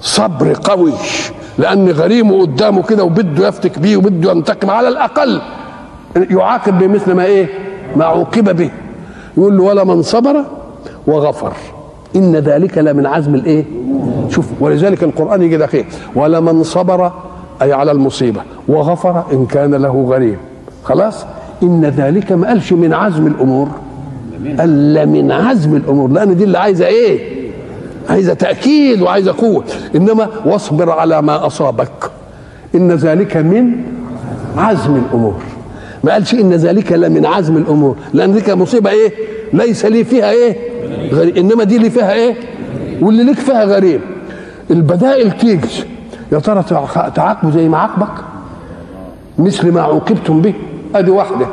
صبر 0.00 0.56
قوي. 0.64 0.92
لأن 1.58 1.88
غريمه 1.90 2.40
قدامه 2.40 2.82
كده 2.82 3.04
وبده 3.04 3.48
يفتك 3.48 3.78
بيه 3.78 3.96
وبده 3.96 4.30
ينتقم 4.30 4.70
على 4.70 4.88
الأقل. 4.88 5.40
يعاقب 6.16 6.78
بمثل 6.78 7.12
ما 7.12 7.24
إيه؟ 7.24 7.48
ما 7.96 8.04
عوقب 8.04 8.56
به. 8.56 8.70
يقول 9.36 9.56
له 9.56 9.62
ولا 9.62 9.84
من 9.84 10.02
صبر 10.02 10.44
وغفر. 11.06 11.52
إن 12.16 12.36
ذلك 12.36 12.78
لمن 12.78 13.06
عزم 13.06 13.34
الإيه؟ 13.34 13.64
شوف 14.28 14.46
ولذلك 14.60 15.02
القرآن 15.02 15.42
يجي 15.42 15.56
دقيق. 15.56 15.86
ولمن 16.14 16.62
صبر 16.62 17.12
أي 17.62 17.72
على 17.72 17.92
المصيبة 17.92 18.40
وغفر 18.68 19.24
إن 19.32 19.46
كان 19.46 19.74
له 19.74 20.04
غريم 20.08 20.36
خلاص؟ 20.84 21.24
إن 21.62 21.84
ذلك 21.84 22.32
ما 22.32 22.48
قالش 22.48 22.72
من 22.72 22.92
عزم 22.92 23.26
الأمور. 23.26 23.68
قال 24.58 25.08
من 25.08 25.32
عزم 25.32 25.76
الأمور 25.76 26.10
لأن 26.10 26.36
دي 26.36 26.44
اللي 26.44 26.58
عايزة 26.58 26.86
إيه؟ 26.86 27.36
عايزة 28.10 28.34
تأكيد 28.34 29.02
وعايزة 29.02 29.32
قوة. 29.32 29.64
إنما 29.94 30.28
واصبر 30.46 30.90
على 30.90 31.22
ما 31.22 31.46
أصابك. 31.46 32.10
إن 32.74 32.92
ذلك 32.92 33.36
من 33.36 33.70
عزم 34.56 34.96
الأمور. 34.96 35.34
ما 36.06 36.12
قالش 36.12 36.34
إن 36.34 36.52
ذلك 36.52 36.92
لمن 36.92 37.26
عزم 37.26 37.56
الأمور 37.56 37.96
لأن 38.14 38.32
دي 38.32 38.54
مصيبة 38.54 38.90
إيه؟ 38.90 39.12
ليس 39.52 39.84
لي 39.84 40.04
فيها 40.04 40.30
إيه؟ 40.30 40.56
غريب 41.12 41.36
إنما 41.36 41.64
دي 41.64 41.76
اللي 41.76 41.90
فيها 41.90 42.12
إيه؟ 42.12 42.34
واللي 43.00 43.24
ليك 43.24 43.38
فيها 43.38 43.64
غريب. 43.64 44.00
البدائل 44.70 45.30
تيجي. 45.30 45.84
يا 46.32 46.38
ترى 46.38 46.64
تعاقبوا 47.14 47.50
زي 47.50 47.68
ما 47.68 47.78
عاقبك؟ 47.78 48.12
مثل 49.38 49.72
ما 49.72 49.80
عوقبتم 49.80 50.40
به. 50.40 50.54
أدي 50.94 51.10
واحدة. 51.10 51.46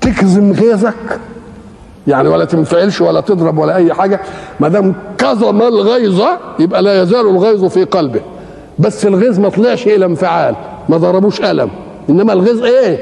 تكظم 0.00 0.52
غيظك. 0.52 1.20
يعني 2.06 2.28
ولا 2.28 2.44
تنفعلش 2.44 3.00
ولا 3.00 3.20
تضرب 3.20 3.58
ولا 3.58 3.76
أي 3.76 3.94
حاجة. 3.94 4.20
ما 4.60 4.68
دام 4.68 4.94
كظم 5.18 5.62
الغيظ 5.62 6.22
يبقى 6.58 6.82
لا 6.82 7.02
يزال 7.02 7.26
الغيظ 7.26 7.64
في 7.64 7.84
قلبه. 7.84 8.20
بس 8.78 9.06
الغيظ 9.06 9.40
ما 9.40 9.48
طلعش 9.48 9.86
إلى 9.86 10.04
انفعال. 10.04 10.54
ما 10.88 10.96
ضربوش 10.96 11.40
قلم. 11.40 11.70
إنما 12.10 12.32
الغيظ 12.32 12.62
إيه؟ 12.64 12.98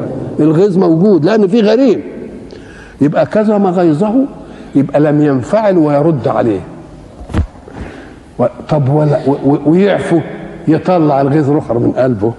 الغيظ 0.40 0.78
موجود 0.78 1.24
لأن 1.24 1.46
في 1.46 1.60
غريب. 1.60 2.00
يبقى 3.00 3.26
كظم 3.26 3.66
غيظه 3.66 4.14
يبقى 4.74 5.00
لم 5.00 5.22
ينفعل 5.22 5.78
ويرد 5.78 6.28
عليه. 6.28 6.60
طب 8.68 8.88
ولا 8.88 9.20
ويعفو 9.66 10.20
يطلع 10.68 11.20
الغيظ 11.20 11.50
الآخر 11.50 11.78
من 11.78 11.92
قلبه. 11.92 12.32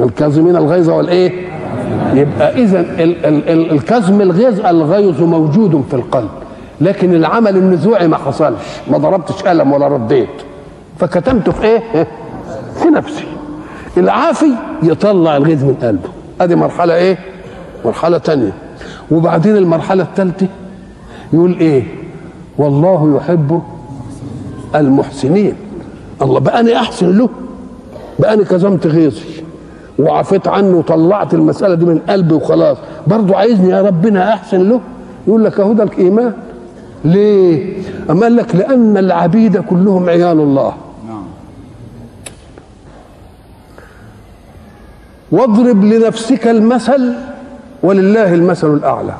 الكاظمين 0.00 0.56
الغيظ 0.56 0.90
والإيه؟ 0.90 1.32
يبقى 2.14 2.62
إذا 2.62 2.80
الكظم 3.72 4.20
الغيظ 4.20 4.66
الغيظ 4.66 5.22
موجود 5.22 5.84
في 5.90 5.96
القلب. 5.96 6.28
لكن 6.80 7.14
العمل 7.14 7.56
النزوعي 7.56 8.08
ما 8.08 8.16
حصلش 8.16 8.62
ما 8.90 8.98
ضربتش 8.98 9.42
قلم 9.42 9.72
ولا 9.72 9.88
رديت. 9.88 10.28
فكتمته 10.98 11.52
في 11.52 11.64
إيه؟ 11.64 11.80
في 12.82 12.88
نفسي. 12.88 13.24
العافي 14.00 14.50
يطلع 14.82 15.36
الغيظ 15.36 15.64
من 15.64 15.74
قلبه. 15.82 16.08
ادي 16.40 16.56
مرحلة 16.56 16.94
إيه؟ 16.94 17.18
مرحلة 17.84 18.18
تانية. 18.18 18.52
وبعدين 19.10 19.56
المرحلة 19.56 20.02
الثالثه 20.02 20.46
يقول 21.32 21.56
إيه؟ 21.60 21.84
والله 22.58 23.16
يحب 23.16 23.62
المحسنين. 24.74 25.54
الله 26.22 26.40
بقى 26.40 26.60
أنا 26.60 26.76
أحسن 26.76 27.18
له. 27.18 27.28
بقى 28.18 28.34
أنا 28.34 28.44
كظمت 28.44 28.86
غيظي. 28.86 29.20
وعفيت 29.98 30.48
عنه 30.48 30.76
وطلعت 30.76 31.34
المسألة 31.34 31.74
دي 31.74 31.84
من 31.84 31.98
قلبي 31.98 32.34
وخلاص. 32.34 32.76
برضه 33.06 33.36
عايزني 33.36 33.70
يا 33.70 33.82
ربنا 33.82 34.34
أحسن 34.34 34.68
له. 34.68 34.80
يقول 35.28 35.44
لك 35.44 35.60
أهو 35.60 35.72
ده 35.72 35.82
الإيمان. 35.82 36.32
ليه؟ 37.04 37.76
أما 38.10 38.22
قال 38.22 38.36
لك 38.36 38.56
لأن 38.56 38.96
العبيد 38.96 39.58
كلهم 39.58 40.08
عيال 40.08 40.40
الله. 40.40 40.72
واضرب 45.32 45.84
لنفسك 45.84 46.46
المثل 46.46 47.12
ولله 47.82 48.34
المثل 48.34 48.74
الأعلى. 48.74 49.14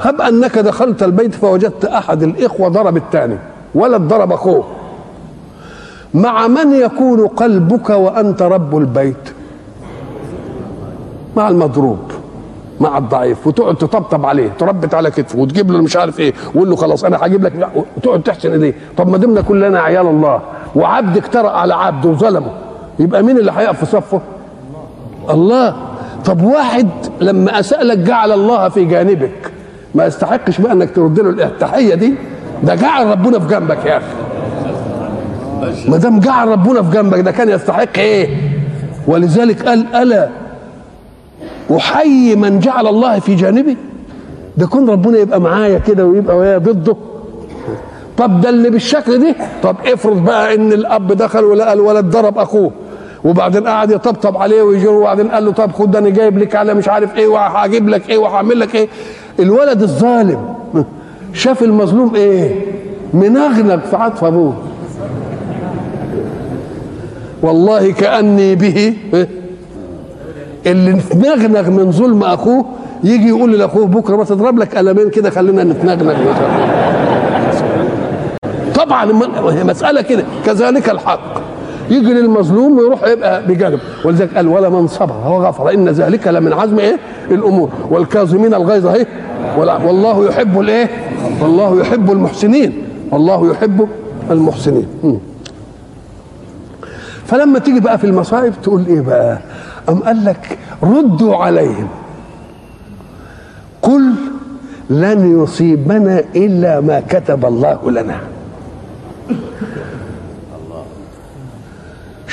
هب 0.00 0.20
أنك 0.20 0.58
دخلت 0.58 1.02
البيت 1.02 1.34
فوجدت 1.34 1.84
أحد 1.84 2.22
الإخوة 2.22 2.68
ضرب 2.68 2.96
الثاني 2.96 3.38
ولد 3.74 4.00
ضرب 4.00 4.32
أخوه. 4.32 4.64
مع 6.14 6.46
من 6.46 6.72
يكون 6.72 7.26
قلبك 7.26 7.90
وأنت 7.90 8.42
رب 8.42 8.78
البيت؟ 8.78 9.16
مع 11.36 11.48
المضروب 11.48 11.98
مع 12.80 12.98
الضعيف 12.98 13.46
وتقعد 13.46 13.76
تطبطب 13.76 14.26
عليه 14.26 14.50
تربت 14.58 14.94
على 14.94 15.10
كتفه 15.10 15.38
وتجيب 15.38 15.70
له 15.70 15.82
مش 15.82 15.96
عارف 15.96 16.20
إيه 16.20 16.34
وقول 16.54 16.70
له 16.70 16.76
خلاص 16.76 17.04
أنا 17.04 17.18
هجيب 17.20 17.44
لك 17.44 17.68
وتقعد 17.96 18.22
تحسن 18.22 18.52
إيديه. 18.52 18.74
طب 18.96 19.08
ما 19.08 19.18
دمنا 19.18 19.40
كلنا 19.40 19.80
عيال 19.80 20.06
الله 20.06 20.40
وعبد 20.76 21.16
اجترأ 21.16 21.50
على 21.50 21.74
عبد 21.74 22.06
وظلمه. 22.06 22.50
يبقى 22.98 23.22
مين 23.22 23.38
اللي 23.38 23.52
هيقف 23.56 23.78
في 23.78 23.86
صفه؟ 23.86 24.20
الله. 25.30 25.74
طب 26.24 26.42
واحد 26.42 26.88
لما 27.20 27.60
اساء 27.60 27.84
لك 27.84 27.98
جعل 27.98 28.32
الله 28.32 28.68
في 28.68 28.84
جانبك 28.84 29.52
ما 29.94 30.06
يستحقش 30.06 30.60
بقى 30.60 30.72
إنك 30.72 30.90
ترد 30.96 31.20
له 31.20 31.46
التحية 31.46 31.94
دي؟ 31.94 32.14
ده 32.62 32.74
جعل 32.74 33.06
ربنا 33.06 33.38
في 33.38 33.46
جنبك 33.48 33.86
يا 33.86 33.96
أخي. 33.96 34.06
ما 35.90 35.96
دام 35.96 36.20
جعل 36.20 36.48
ربنا 36.48 36.82
في 36.82 36.90
جنبك 36.90 37.20
ده 37.20 37.30
كان 37.30 37.48
يستحق 37.48 37.98
إيه؟ 37.98 38.36
ولذلك 39.06 39.68
قال 39.68 39.94
ألا 39.96 40.28
أحيي 41.76 42.36
من 42.36 42.58
جعل 42.60 42.86
الله 42.86 43.18
في 43.18 43.34
جانبي؟ 43.34 43.76
ده 44.56 44.66
كون 44.66 44.90
ربنا 44.90 45.18
يبقى 45.18 45.40
معايا 45.40 45.78
كده 45.78 46.04
ويبقى 46.06 46.36
ويا 46.36 46.58
ضده. 46.58 46.96
طب 48.18 48.40
ده 48.40 48.48
اللي 48.48 48.70
بالشكل 48.70 49.18
دي؟ 49.18 49.34
طب 49.62 49.76
افرض 49.86 50.24
بقى 50.24 50.54
إن 50.54 50.72
الأب 50.72 51.12
دخل 51.12 51.44
ولقى 51.44 51.72
الولد 51.72 52.04
ضرب 52.10 52.38
أخوه. 52.38 52.70
وبعدين 53.24 53.68
قعد 53.68 53.90
يطبطب 53.90 54.36
عليه 54.36 54.62
ويجر 54.62 54.90
وبعدين 54.90 55.28
قال 55.28 55.44
له 55.44 55.52
طب 55.52 55.72
خد 55.72 55.96
أنا 55.96 56.08
جايب 56.10 56.38
لك 56.38 56.56
على 56.56 56.74
مش 56.74 56.88
عارف 56.88 57.16
إيه 57.16 57.26
وهجيب 57.26 57.88
لك 57.88 58.08
إيه 58.10 58.18
وهعمل 58.18 58.60
لك 58.60 58.74
إيه. 58.74 58.88
الولد 59.40 59.82
الظالم. 59.82 60.54
شاف 61.32 61.62
المظلوم 61.62 62.14
إيه؟ 62.14 62.54
منغنغ 63.14 63.78
في 63.80 63.96
عطف 63.96 64.24
ابوه 64.24 64.54
والله 67.42 67.92
كأني 67.92 68.54
به 68.54 68.94
اللي 70.66 70.92
نتنغنغ 70.92 71.70
من 71.70 71.92
ظلم 71.92 72.22
أخوه 72.22 72.64
يجي 73.04 73.28
يقول 73.28 73.58
لأخوه 73.58 73.86
بكرة 73.86 74.16
ما 74.16 74.24
تضرب 74.24 74.58
لك 74.58 74.76
قلمين 74.76 75.10
كده 75.10 75.30
خلينا 75.30 75.64
نتنغنغ. 75.64 76.14
طبعا 78.74 79.04
مسألة 79.64 80.02
كده. 80.02 80.24
كذلك 80.46 80.90
الحق. 80.90 81.37
يجي 81.90 82.12
للمظلوم 82.12 82.78
ويروح 82.78 83.04
يبقى 83.04 83.46
بجانب. 83.46 83.80
ولذلك 84.04 84.36
قال 84.36 84.48
ولا 84.48 84.68
من 84.68 84.86
صبر 84.86 85.14
هو 85.14 85.46
غفر. 85.46 85.70
إن 85.74 85.88
ذلك 85.88 86.28
لمن 86.28 86.52
عزم 86.52 86.78
إيه؟ 86.78 86.96
الأمور. 87.30 87.70
والكاظمين 87.90 88.54
الغيظ 88.54 88.86
اهي 88.86 89.06
والله 89.56 90.26
يحب 90.28 90.60
الإيه؟ 90.60 90.90
والله 91.40 91.80
يحب 91.80 92.12
المحسنين. 92.12 92.82
والله 93.10 93.50
يحب 93.50 93.88
المحسنين. 94.30 94.86
فلما 97.26 97.58
تيجي 97.58 97.80
بقى 97.80 97.98
في 97.98 98.04
المصائب 98.04 98.52
تقول 98.62 98.86
إيه 98.86 99.00
بقى؟ 99.00 99.38
أم 99.88 99.98
قال 99.98 100.24
لك 100.24 100.58
ردوا 100.82 101.36
عليهم. 101.36 101.88
قل 103.82 104.12
لن 104.90 105.42
يصيبنا 105.42 106.22
إلا 106.36 106.80
ما 106.80 107.02
كتب 107.08 107.44
الله 107.44 107.90
لنا. 107.90 108.20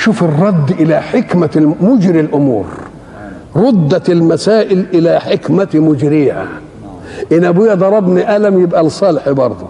شوف 0.06 0.22
الرد 0.24 0.70
إلى 0.70 1.00
حكمة 1.02 1.74
مجري 1.80 2.20
الأمور. 2.20 2.64
ردت 3.56 4.10
المسائل 4.10 4.86
إلى 4.94 5.20
حكمة 5.20 5.68
مجريها. 5.74 6.46
إن 7.32 7.44
أبويا 7.44 7.74
ضربني 7.74 8.22
قلم 8.22 8.60
يبقى 8.60 8.82
لصالحي 8.84 9.32
برضه. 9.32 9.66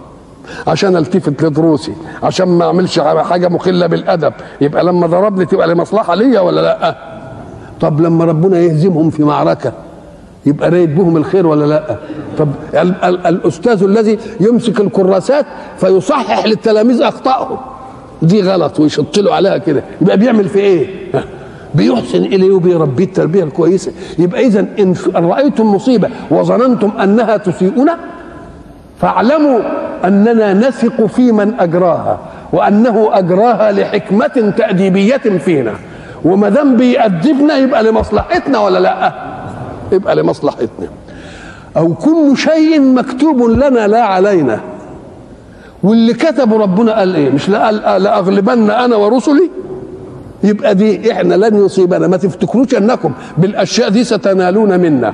عشان 0.67 0.97
التفت 0.97 1.43
لدروسي. 1.43 1.93
عشان 2.23 2.47
ما 2.47 2.65
أعملش 2.65 2.99
حاجة 2.99 3.47
مخلة 3.47 3.87
بالأدب. 3.87 4.33
يبقى 4.61 4.83
لما 4.83 5.07
ضربني 5.07 5.45
تبقى 5.45 5.67
لمصلحة 5.67 6.15
ليا 6.15 6.39
ولا 6.39 6.61
لأ؟ 6.61 6.95
طب 7.81 8.01
لما 8.01 8.25
ربنا 8.25 8.59
يهزمهم 8.59 9.09
في 9.09 9.23
معركة 9.23 9.71
يبقى 10.45 10.69
رايد 10.69 10.95
بهم 10.95 11.17
الخير 11.17 11.47
ولا 11.47 11.65
لأ؟ 11.65 11.97
طب 12.37 12.47
ال- 12.73 13.03
ال- 13.03 13.27
الأستاذ 13.27 13.83
الذي 13.83 14.17
يمسك 14.39 14.79
الكراسات 14.79 15.45
فيصحح 15.77 16.45
للتلاميذ 16.45 17.01
أخطائهم. 17.01 17.57
دي 18.21 18.41
غلط 18.41 18.79
ويشط 18.79 19.17
له 19.17 19.33
عليها 19.33 19.57
كده. 19.57 19.83
يبقى 20.01 20.17
بيعمل 20.17 20.49
في 20.49 20.59
إيه؟ 20.59 20.87
بيحسن 21.75 22.17
إليه 22.23 22.51
وبيربيه 22.51 23.03
التربية 23.03 23.43
الكويسة. 23.43 23.91
يبقى 24.19 24.45
اذا 24.47 24.65
إن 24.79 24.95
رأيتم 25.15 25.65
مصيبة 25.75 26.09
وظننتم 26.31 26.91
أنها 27.03 27.37
تسيئون 27.37 27.89
فاعلموا 29.01 29.59
أننا 30.05 30.53
نثق 30.53 31.05
في 31.05 31.31
من 31.31 31.53
أجراها 31.59 32.19
وأنه 32.53 33.09
أجراها 33.11 33.71
لحكمة 33.71 34.53
تأديبية 34.57 35.17
فينا. 35.17 35.73
وما 36.25 36.49
دام 36.49 36.77
بيأدبنا 36.77 37.57
يبقى 37.57 37.83
لمصلحتنا 37.83 38.59
ولا 38.59 38.79
لأ؟ 38.79 39.13
يبقى 39.91 40.15
لمصلحتنا. 40.15 40.87
أو 41.77 41.93
كل 41.93 42.37
شيء 42.37 42.81
مكتوب 42.81 43.41
لنا 43.41 43.87
لا 43.87 44.01
علينا. 44.01 44.59
واللي 45.83 46.13
كتبه 46.13 46.57
ربنا 46.57 46.97
قال 46.99 47.15
إيه؟ 47.15 47.29
مش 47.29 47.49
قال 47.49 47.75
لأغلبن 48.03 48.69
أنا 48.71 48.95
ورسلي؟ 48.95 49.49
يبقى 50.43 50.75
دي 50.75 51.11
إحنا 51.11 51.33
لن 51.35 51.65
يصيبنا 51.65 52.07
ما 52.07 52.17
تفتكروش 52.17 52.75
أنكم 52.75 53.11
بالأشياء 53.37 53.89
دي 53.89 54.03
ستنالون 54.03 54.79
منا. 54.79 55.13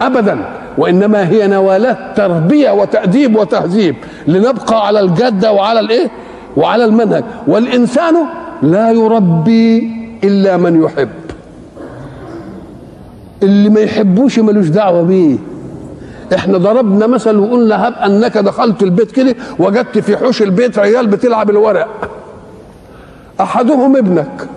ابدا. 0.00 0.38
وإنما 0.78 1.28
هي 1.28 1.46
نوالات 1.46 1.98
تربية 2.16 2.70
وتأديب 2.70 3.36
وتهذيب 3.36 3.94
لنبقى 4.26 4.86
على 4.86 5.00
الجاده 5.00 5.52
وعلى 5.52 5.80
الإيه؟ 5.80 6.10
وعلى 6.56 6.84
المنهج. 6.84 7.24
والإنسان 7.46 8.14
لا 8.62 8.90
يربي 8.90 9.90
إلا 10.24 10.56
من 10.56 10.82
يحب. 10.82 11.08
اللي 13.42 13.68
ما 13.68 13.80
يحبوش 13.80 14.38
ملوش 14.38 14.68
دعوة 14.68 15.02
بيه. 15.02 15.36
إحنا 16.34 16.58
ضربنا 16.58 17.06
مثل 17.06 17.36
وقلنا 17.36 17.88
هب 17.88 17.94
انك 17.94 18.38
دخلت 18.38 18.82
البيت 18.82 19.10
كده 19.12 19.34
وجدت 19.58 19.98
في 19.98 20.16
حوش 20.16 20.42
البيت 20.42 20.78
عيال 20.78 21.06
بتلعب 21.06 21.50
الورق. 21.50 22.10
أحدهم 23.40 23.96
ابنك 23.96 24.48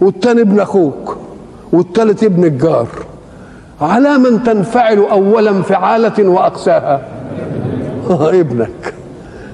والتاني 0.00 0.40
ابن 0.40 0.60
أخوك 0.60 1.16
والتالت 1.72 2.24
ابن 2.24 2.44
الجار. 2.44 2.88
على 3.80 4.18
من 4.18 4.42
تنفعل 4.42 4.98
اولا 4.98 5.50
انفعاله 5.50 6.28
واقساها 6.28 7.02
آه 8.10 8.30
ابنك. 8.30 8.94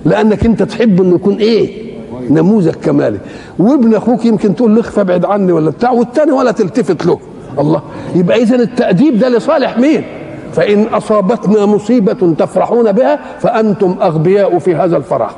لأنك 0.05 0.45
أنت 0.45 0.63
تحب 0.63 1.01
إنه 1.01 1.15
يكون 1.15 1.37
إيه؟ 1.37 1.87
نموذج 2.31 2.75
كمالي. 2.75 3.19
وابن 3.59 3.95
أخوك 3.95 4.25
يمكن 4.25 4.57
تقول 4.57 4.75
له 4.75 4.81
اخفى 4.81 5.01
ابعد 5.01 5.25
عني 5.25 5.53
ولا 5.53 5.71
بتاع 5.71 5.91
والتاني 5.91 6.33
ولا 6.33 6.53
تلتفت 6.53 7.07
له. 7.07 7.19
الله. 7.59 7.83
يبقى 8.15 8.43
اذا 8.43 8.57
التأديب 8.57 9.19
ده 9.19 9.29
لصالح 9.29 9.79
مين؟ 9.79 10.05
فإن 10.53 10.87
أصابتنا 10.87 11.67
مصيبة 11.67 12.35
تفرحون 12.39 12.93
بها 12.93 13.19
فأنتم 13.41 13.97
أغبياء 14.03 14.59
في 14.59 14.75
هذا 14.75 14.97
الفرح. 14.97 15.31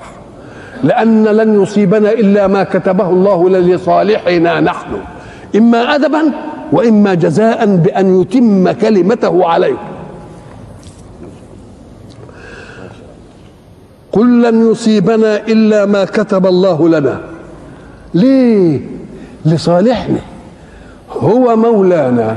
لأن 0.84 1.24
لن 1.24 1.62
يصيبنا 1.62 2.12
إلا 2.12 2.46
ما 2.46 2.64
كتبه 2.64 3.10
الله 3.10 3.48
لصالحنا 3.48 4.60
نحن. 4.60 4.90
إما 5.56 5.94
أدبا 5.94 6.22
وإما 6.72 7.14
جزاء 7.14 7.76
بأن 7.76 8.20
يتم 8.20 8.70
كلمته 8.70 9.46
عليكم 9.46 9.88
قل 14.12 14.42
لن 14.42 14.70
يصيبنا 14.70 15.36
إلا 15.36 15.86
ما 15.86 16.04
كتب 16.04 16.46
الله 16.46 16.88
لنا. 16.88 17.20
ليه؟ 18.14 18.80
لصالحنا. 19.44 20.20
هو 21.10 21.56
مولانا. 21.56 22.36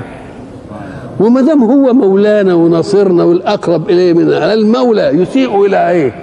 وما 1.21 1.41
دام 1.41 1.63
هو 1.63 1.93
مولانا 1.93 2.53
وناصرنا 2.53 3.23
والأقرب 3.23 3.89
إليه 3.89 4.13
منا 4.13 4.53
المولى 4.53 5.07
يسيء 5.07 5.65
إلى 5.65 5.89
إيه؟ 5.89 6.13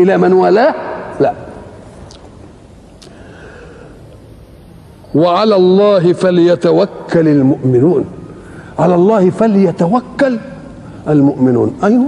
إلى 0.00 0.18
من 0.18 0.32
والاه؟ 0.32 0.74
لا. 1.20 1.32
وعلى 5.14 5.56
الله 5.56 6.12
فليتوكل 6.12 7.28
المؤمنون. 7.28 8.04
على 8.78 8.94
الله 8.94 9.30
فليتوكل 9.30 10.38
المؤمنون. 11.08 11.76
أيوه. 11.84 12.06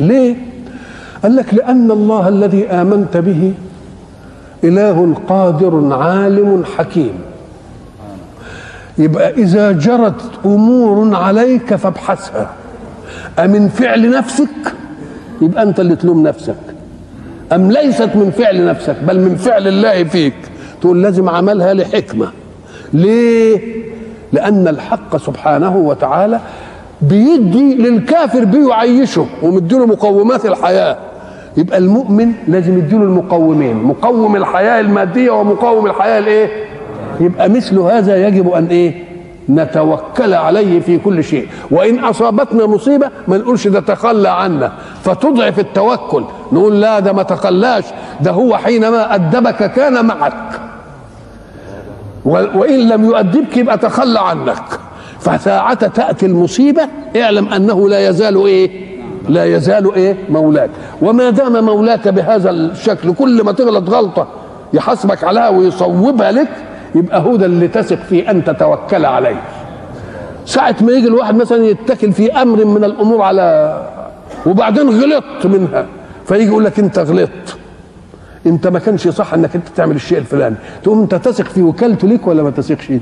ليه؟ 0.00 0.36
قال 1.22 1.36
لك 1.36 1.54
لأن 1.54 1.90
الله 1.90 2.28
الذي 2.28 2.66
آمنت 2.66 3.16
به 3.16 3.54
إله 4.64 5.14
قادر 5.28 5.94
عالم 5.94 6.64
حكيم. 6.76 7.29
يبقى 9.00 9.30
إذا 9.30 9.72
جرت 9.72 10.20
أمور 10.44 11.16
عليك 11.16 11.74
فابحثها. 11.74 12.50
أمن 13.38 13.68
فعل 13.68 14.10
نفسك؟ 14.10 14.74
يبقى 15.42 15.62
أنت 15.62 15.80
اللي 15.80 15.96
تلوم 15.96 16.22
نفسك. 16.22 16.56
أم 17.52 17.72
ليست 17.72 18.10
من 18.14 18.30
فعل 18.30 18.66
نفسك 18.66 18.96
بل 19.02 19.20
من 19.20 19.36
فعل 19.36 19.68
الله 19.68 20.04
فيك. 20.04 20.34
تقول 20.80 21.02
لازم 21.02 21.28
عملها 21.28 21.74
لحكمة. 21.74 22.28
ليه؟ 22.92 23.60
لأن 24.32 24.68
الحق 24.68 25.16
سبحانه 25.16 25.76
وتعالى 25.76 26.40
بيدي 27.02 27.74
للكافر 27.74 28.44
بيعيشه 28.44 29.26
ومديله 29.42 29.86
مقومات 29.86 30.46
الحياة. 30.46 30.96
يبقى 31.56 31.78
المؤمن 31.78 32.32
لازم 32.48 32.78
يديله 32.78 33.02
المقومين. 33.02 33.76
مقوم 33.76 34.36
الحياة 34.36 34.80
المادية 34.80 35.30
ومقوم 35.30 35.86
الحياة 35.86 36.18
الإيه؟ 36.18 36.69
يبقى 37.20 37.48
مثل 37.48 37.78
هذا 37.78 38.26
يجب 38.28 38.50
أن 38.50 38.66
إيه؟ 38.66 39.04
نتوكل 39.48 40.34
عليه 40.34 40.80
في 40.80 40.98
كل 40.98 41.24
شيء. 41.24 41.48
وإن 41.70 41.98
أصابتنا 41.98 42.66
مصيبة 42.66 43.10
ما 43.28 43.38
نقولش 43.38 43.68
ده 43.68 43.80
تخلى 43.80 44.28
عنا. 44.28 44.72
فتضعف 45.02 45.58
التوكل. 45.58 46.24
نقول 46.52 46.80
لا 46.80 47.00
ده 47.00 47.12
ما 47.12 47.22
تخلاش. 47.22 47.84
ده 48.20 48.30
هو 48.30 48.56
حينما 48.56 49.14
أدبك 49.14 49.72
كان 49.72 50.04
معك. 50.06 50.60
وإن 52.24 52.88
لم 52.88 53.04
يؤدبك 53.04 53.56
يبقى 53.56 53.78
تخلى 53.78 54.20
عنك. 54.20 54.62
فساعة 55.20 55.86
تأتي 55.86 56.26
المصيبة 56.26 56.82
اعلم 57.16 57.48
أنه 57.48 57.88
لا 57.88 58.08
يزال 58.08 58.46
إيه؟ 58.46 58.70
لا 59.28 59.44
يزال 59.44 59.94
إيه؟ 59.94 60.16
مولاك. 60.28 60.70
وما 61.02 61.30
دام 61.30 61.64
مولاك 61.64 62.08
بهذا 62.08 62.50
الشكل 62.50 63.12
كل 63.14 63.44
ما 63.44 63.52
تغلط 63.52 63.90
غلطة 63.90 64.26
يحاسبك 64.72 65.24
عليها 65.24 65.48
ويصوبها 65.48 66.32
لك 66.32 66.48
يبقى 66.94 67.20
هو 67.20 67.36
ده 67.36 67.46
اللي 67.46 67.68
تثق 67.68 67.96
فيه 68.08 68.30
أن 68.30 68.44
تتوكل 68.44 69.04
عليه. 69.04 69.42
ساعة 70.46 70.76
ما 70.80 70.92
يجي 70.92 71.08
الواحد 71.08 71.34
مثلا 71.36 71.64
يتكل 71.64 72.12
في 72.12 72.32
أمر 72.32 72.64
من 72.64 72.84
الأمور 72.84 73.22
على 73.22 73.78
وبعدين 74.46 74.88
غلطت 74.88 75.46
منها 75.46 75.86
فيجي 76.26 76.44
يقول 76.44 76.64
لك 76.64 76.78
أنت 76.78 76.98
غلطت. 76.98 77.56
أنت 78.46 78.66
ما 78.66 78.78
كانش 78.78 79.08
صح 79.08 79.34
إنك 79.34 79.54
أنت 79.54 79.68
تعمل 79.76 79.96
الشيء 79.96 80.18
الفلاني. 80.18 80.56
تقوم 80.82 81.00
أنت 81.00 81.14
تثق 81.14 81.44
في 81.44 81.62
وكالته 81.62 82.08
ليك 82.08 82.26
ولا 82.26 82.42
ما 82.42 82.50
تثقش 82.50 82.92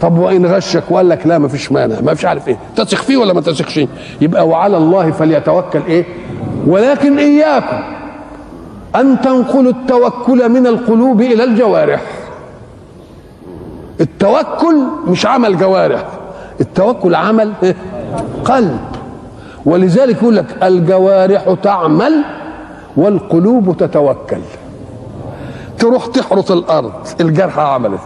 طب 0.00 0.18
وإن 0.18 0.46
غشك 0.46 0.82
وقال 0.90 1.08
لك 1.08 1.26
لا 1.26 1.38
ما 1.38 1.48
فيش 1.48 1.72
مانع 1.72 2.00
ما 2.00 2.14
فيش 2.14 2.24
عارف 2.24 2.48
إيه. 2.48 2.56
تثق 2.76 2.98
فيه 3.02 3.16
ولا 3.16 3.32
ما 3.32 3.40
تثقش؟ 3.40 3.80
يبقى 4.20 4.48
وعلى 4.48 4.76
الله 4.76 5.10
فليتوكل 5.10 5.80
إيه؟ 5.88 6.04
ولكن 6.66 7.18
إياكم 7.18 7.82
أن 8.96 9.20
تنقلوا 9.20 9.72
التوكل 9.72 10.48
من 10.48 10.66
القلوب 10.66 11.20
إلى 11.20 11.44
الجوارح. 11.44 12.02
التوكل 14.00 14.76
مش 15.06 15.26
عمل 15.26 15.58
جوارح 15.58 16.04
التوكل 16.60 17.14
عمل؟ 17.14 17.52
قلب. 18.44 18.78
ولذلك 19.66 20.22
يقول 20.22 20.36
لك 20.36 20.46
الجوارح 20.62 21.54
تعمل 21.62 22.12
والقلوب 22.96 23.76
تتوكل. 23.76 24.40
تروح 25.78 26.06
تحرث 26.06 26.50
الأرض 26.50 26.92
الجرحى 27.20 27.60
عملت. 27.62 28.00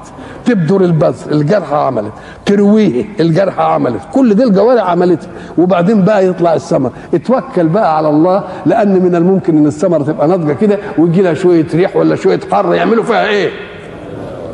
تبدر 0.45 0.81
البذر 0.81 1.33
الجرحى 1.33 1.75
عملت. 1.77 2.13
ترويه 2.47 3.05
الجرحى 3.21 3.63
عملت. 3.63 4.01
كل 4.13 4.35
دي 4.35 4.45
الجوارح 4.45 4.91
عملت. 4.91 5.29
وبعدين 5.59 6.05
بقى 6.05 6.27
يطلع 6.27 6.55
الثمر. 6.55 6.91
اتوكل 7.15 7.69
بقى 7.69 7.97
على 7.97 8.09
الله 8.09 8.45
لأن 8.67 9.03
من 9.03 9.15
الممكن 9.15 9.57
إن 9.57 9.67
الثمره 9.67 10.03
تبقى 10.03 10.29
ناضجة 10.29 10.53
كده 10.53 10.79
ويجي 10.99 11.23
لها 11.23 11.35
شوية 11.35 11.67
ريح 11.75 11.97
ولا 11.97 12.17
شوية 12.17 12.41
حر 12.53 12.75
يعملوا 12.75 13.05
فيها 13.05 13.27
إيه؟ 13.27 13.51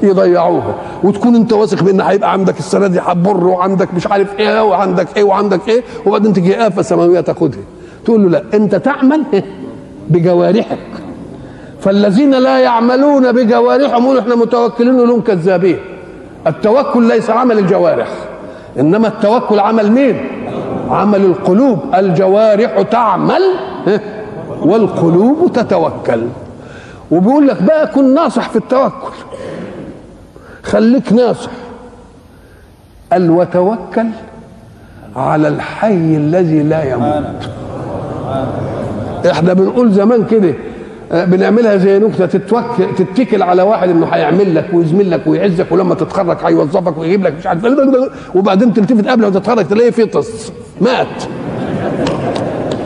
يضيعوها. 0.02 0.74
وتكون 1.04 1.34
انت 1.34 1.52
واثق 1.52 1.82
بأن 1.82 2.00
هيبقى 2.00 2.32
عندك 2.32 2.58
السنة 2.58 2.86
دي 2.86 3.00
هتبر 3.00 3.46
وعندك 3.46 3.94
مش 3.94 4.06
عارف 4.06 4.38
إيه 4.38 4.62
وعندك 4.62 5.16
إيه 5.16 5.22
وعندك 5.24 5.68
إيه 5.68 5.82
وبعدين 6.06 6.32
تجي 6.32 6.66
افه 6.66 6.82
سماوية 6.82 7.20
تاخدها. 7.20 7.60
تقول 8.04 8.22
له 8.22 8.28
لا 8.28 8.42
أنت 8.54 8.74
تعمل 8.74 9.22
بجوارحك. 10.10 10.78
فالذين 11.80 12.30
لا 12.30 12.58
يعملون 12.58 13.32
بجوارحهم 13.32 14.04
يقولوا 14.04 14.20
إحنا 14.20 14.34
متوكلين 14.34 14.96
لهم 14.96 15.20
كذابين. 15.20 15.78
التوكل 16.46 17.08
ليس 17.08 17.30
عمل 17.30 17.58
الجوارح 17.58 18.08
إنما 18.80 19.08
التوكل 19.08 19.58
عمل 19.60 19.92
مين؟ 19.92 20.16
عمل 20.90 21.24
القلوب. 21.24 21.78
الجوارح 21.94 22.82
تعمل 22.82 23.42
والقلوب 24.62 25.52
تتوكل. 25.52 26.22
وبيقول 27.10 27.48
لك 27.48 27.62
بقى 27.62 27.86
كن 27.86 28.14
ناصح 28.14 28.48
في 28.48 28.56
التوكل. 28.56 29.12
خليك 30.66 31.12
ناصح. 31.12 31.50
قال 33.12 33.30
وتوكل 33.30 34.06
على 35.16 35.48
الحي 35.48 36.16
الذي 36.16 36.62
لا 36.62 36.92
يموت. 36.92 37.24
إحنا 39.30 39.52
بنقول 39.52 39.92
زمان 39.92 40.24
كده 40.24 40.54
آه، 41.12 41.24
بنعملها 41.24 41.76
زي 41.76 41.98
نكتة 41.98 42.26
تتوك 42.26 42.64
تتكل 42.98 43.42
على 43.42 43.62
واحد 43.62 43.88
إنه 43.88 44.06
هيعمل 44.06 44.54
لك 44.54 44.66
ويزمل 44.72 45.10
لك 45.10 45.26
ويعزك 45.26 45.66
ولما 45.72 45.94
تتخرج 45.94 46.36
هيوظفك 46.44 46.98
ويجيب 46.98 47.24
لك 47.26 47.34
مش 47.38 47.46
عارف 47.46 47.64
وبعدين 48.34 48.72
تلتفت 48.72 49.08
قبل 49.08 49.22
ما 49.22 49.30
تتخرج 49.30 49.68
تلاقيه 49.68 49.90
فطس 49.90 50.52
مات. 50.80 51.24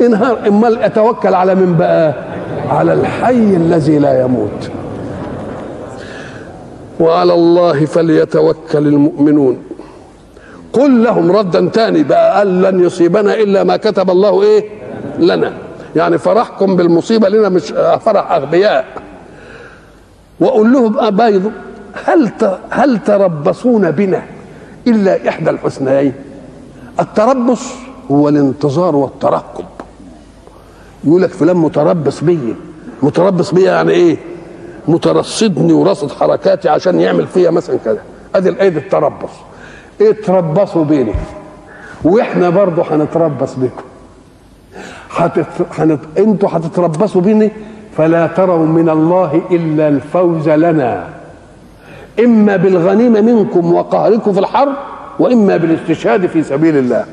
انهار. 0.01 0.39
امال 0.49 0.79
أتوكل 0.83 1.35
على 1.35 1.55
من 1.55 1.77
بقى؟ 1.77 2.15
على 2.71 2.93
الحي 2.93 3.57
الذي 3.57 3.99
لا 3.99 4.21
يموت. 4.21 4.71
وعلى 7.01 7.35
الله 7.35 7.85
فليتوكل 7.85 8.87
المؤمنون. 8.87 9.63
قل 10.73 11.05
لهم 11.05 11.33
ردا 11.33 11.69
تاني 11.69 12.03
بقى 12.03 12.39
قال 12.39 12.63
لن 12.63 12.81
يصيبنا 12.85 13.35
إلا 13.35 13.65
ما 13.65 13.77
كتب 13.77 14.11
الله 14.11 14.43
إيه؟ 14.43 14.65
لنا. 15.19 15.53
يعني 15.97 16.19
فرحكم 16.19 16.77
بالمصيبة 16.77 17.29
لنا 17.29 17.49
مش 17.49 17.63
فرح 18.05 18.33
أغبياء. 18.33 18.85
وأقول 20.41 20.73
لهم 20.73 21.11
بيض 21.11 21.53
هل 22.05 22.29
ت- 22.29 22.59
هل 22.71 22.99
تربصون 23.05 23.91
بنا 23.91 24.23
إلا 24.87 25.29
إحدى 25.29 25.51
الحسنيين؟ 25.51 26.13
التربص 27.01 27.63
هو 28.11 28.29
الانتظار 28.29 28.97
والترقب. 28.97 29.65
يقول 31.05 31.23
لك 31.23 31.31
فلان 31.31 31.57
متربص 31.57 32.25
بيا. 32.25 32.55
متربص 33.03 33.55
بيا 33.55 33.73
يعني 33.73 33.93
إيه؟ 33.93 34.17
مترصدني 34.89 35.73
ورصد 35.73 36.11
حركاتي 36.11 36.69
عشان 36.69 37.01
يعمل 37.01 37.27
فيا 37.27 37.51
مثلا 37.51 37.77
كذا 37.85 37.99
أدي 38.35 38.49
الايد 38.49 38.77
التربص. 38.77 39.31
إيه 40.01 40.13
تربصوا 40.13 40.85
بيني. 40.85 41.15
وإحنا 42.05 42.51
برضه 42.51 42.83
هنتربص 42.91 43.55
بكم 43.55 43.83
هتت... 45.11 45.47
هنت... 45.79 46.01
أنتوا 46.19 46.49
هتتربصوا 46.53 47.21
بيني 47.21 47.51
فلا 47.97 48.27
تروا 48.27 48.67
من 48.67 48.89
الله 48.89 49.43
إلا 49.51 49.89
الفوز 49.89 50.49
لنا. 50.49 51.09
إما 52.25 52.57
بالغنيمة 52.57 53.21
منكم 53.21 53.75
وقهركم 53.75 54.33
في 54.33 54.41
الحرب 54.41 54.75
وإما 55.19 55.57
بالاستشهاد 55.57 56.27
في 56.27 56.43
سبيل 56.43 56.77
الله. 56.77 57.05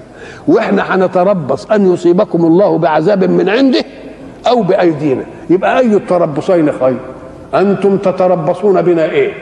وإحنا 0.47 0.95
هنتربص 0.95 1.65
أن 1.65 1.93
يصيبكم 1.93 2.45
الله 2.45 2.77
بعذاب 2.77 3.23
من 3.23 3.49
عنده 3.49 3.83
أو 4.47 4.61
بأيدينا. 4.61 5.23
يبقى 5.49 5.79
أي 5.79 5.95
التربصين 5.95 6.71
خير؟ 6.71 6.97
أنتم 7.55 7.97
تتربصون 7.97 8.81
بنا 8.81 9.05
إيه؟ 9.05 9.33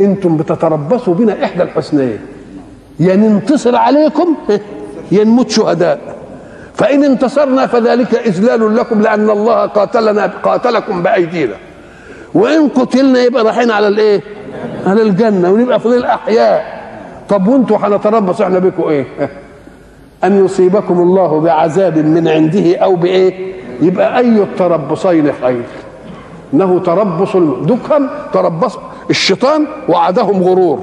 أنتم 0.00 0.36
بتتربصوا 0.36 1.14
بنا 1.14 1.44
إحدى 1.44 1.62
الحسنيين. 1.62 2.18
يا 3.00 3.16
ننتصر 3.16 3.76
عليكم 3.76 4.34
يا 5.12 5.24
نموت 5.24 5.50
شهداء 5.50 6.00
فإن 6.74 7.04
انتصرنا 7.04 7.66
فذلك 7.66 8.14
إذلال 8.14 8.76
لكم 8.76 9.02
لأن 9.02 9.30
الله 9.30 9.66
قاتلنا 9.66 10.26
قاتلكم 10.42 11.02
بأيدينا. 11.02 11.54
وإن 12.34 12.68
قتلنا 12.68 13.22
يبقى 13.22 13.44
رايحين 13.44 13.70
على 13.70 13.88
الإيه؟ 13.88 14.20
على 14.86 15.02
الجنة 15.02 15.50
ونبقى 15.50 15.80
فضل 15.80 16.04
احياء 16.04 16.80
طب 17.28 17.48
وأنتوا 17.48 17.76
هنتربص 17.76 18.40
إحنا 18.40 18.58
بكم 18.58 18.82
إيه؟ 18.88 19.06
أن 20.24 20.44
يصيبكم 20.44 21.00
الله 21.00 21.40
بعذاب 21.40 21.98
من 21.98 22.28
عنده 22.28 22.76
أو 22.76 22.96
بإيه؟ 22.96 23.54
يبقى 23.82 24.18
أي 24.18 24.42
التربصين 24.42 25.32
خير. 25.42 25.62
انه 26.54 26.80
تربص 26.80 27.36
دكهم 27.62 28.08
تربص 28.32 28.78
الشيطان 29.10 29.66
وعدهم 29.88 30.42
غرور. 30.42 30.78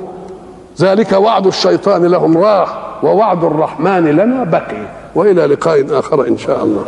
ذلك 0.82 1.12
وعد 1.12 1.47
الشيطان 1.47 2.06
لهم 2.06 2.38
راح 2.38 2.69
ووعد 3.03 3.43
الرحمن 3.43 4.06
لنا 4.06 4.43
بقي. 4.43 4.88
وإلى 5.15 5.45
لقاء 5.45 5.99
آخر 5.99 6.27
إن 6.27 6.38
شاء 6.38 6.63
الله. 6.63 6.86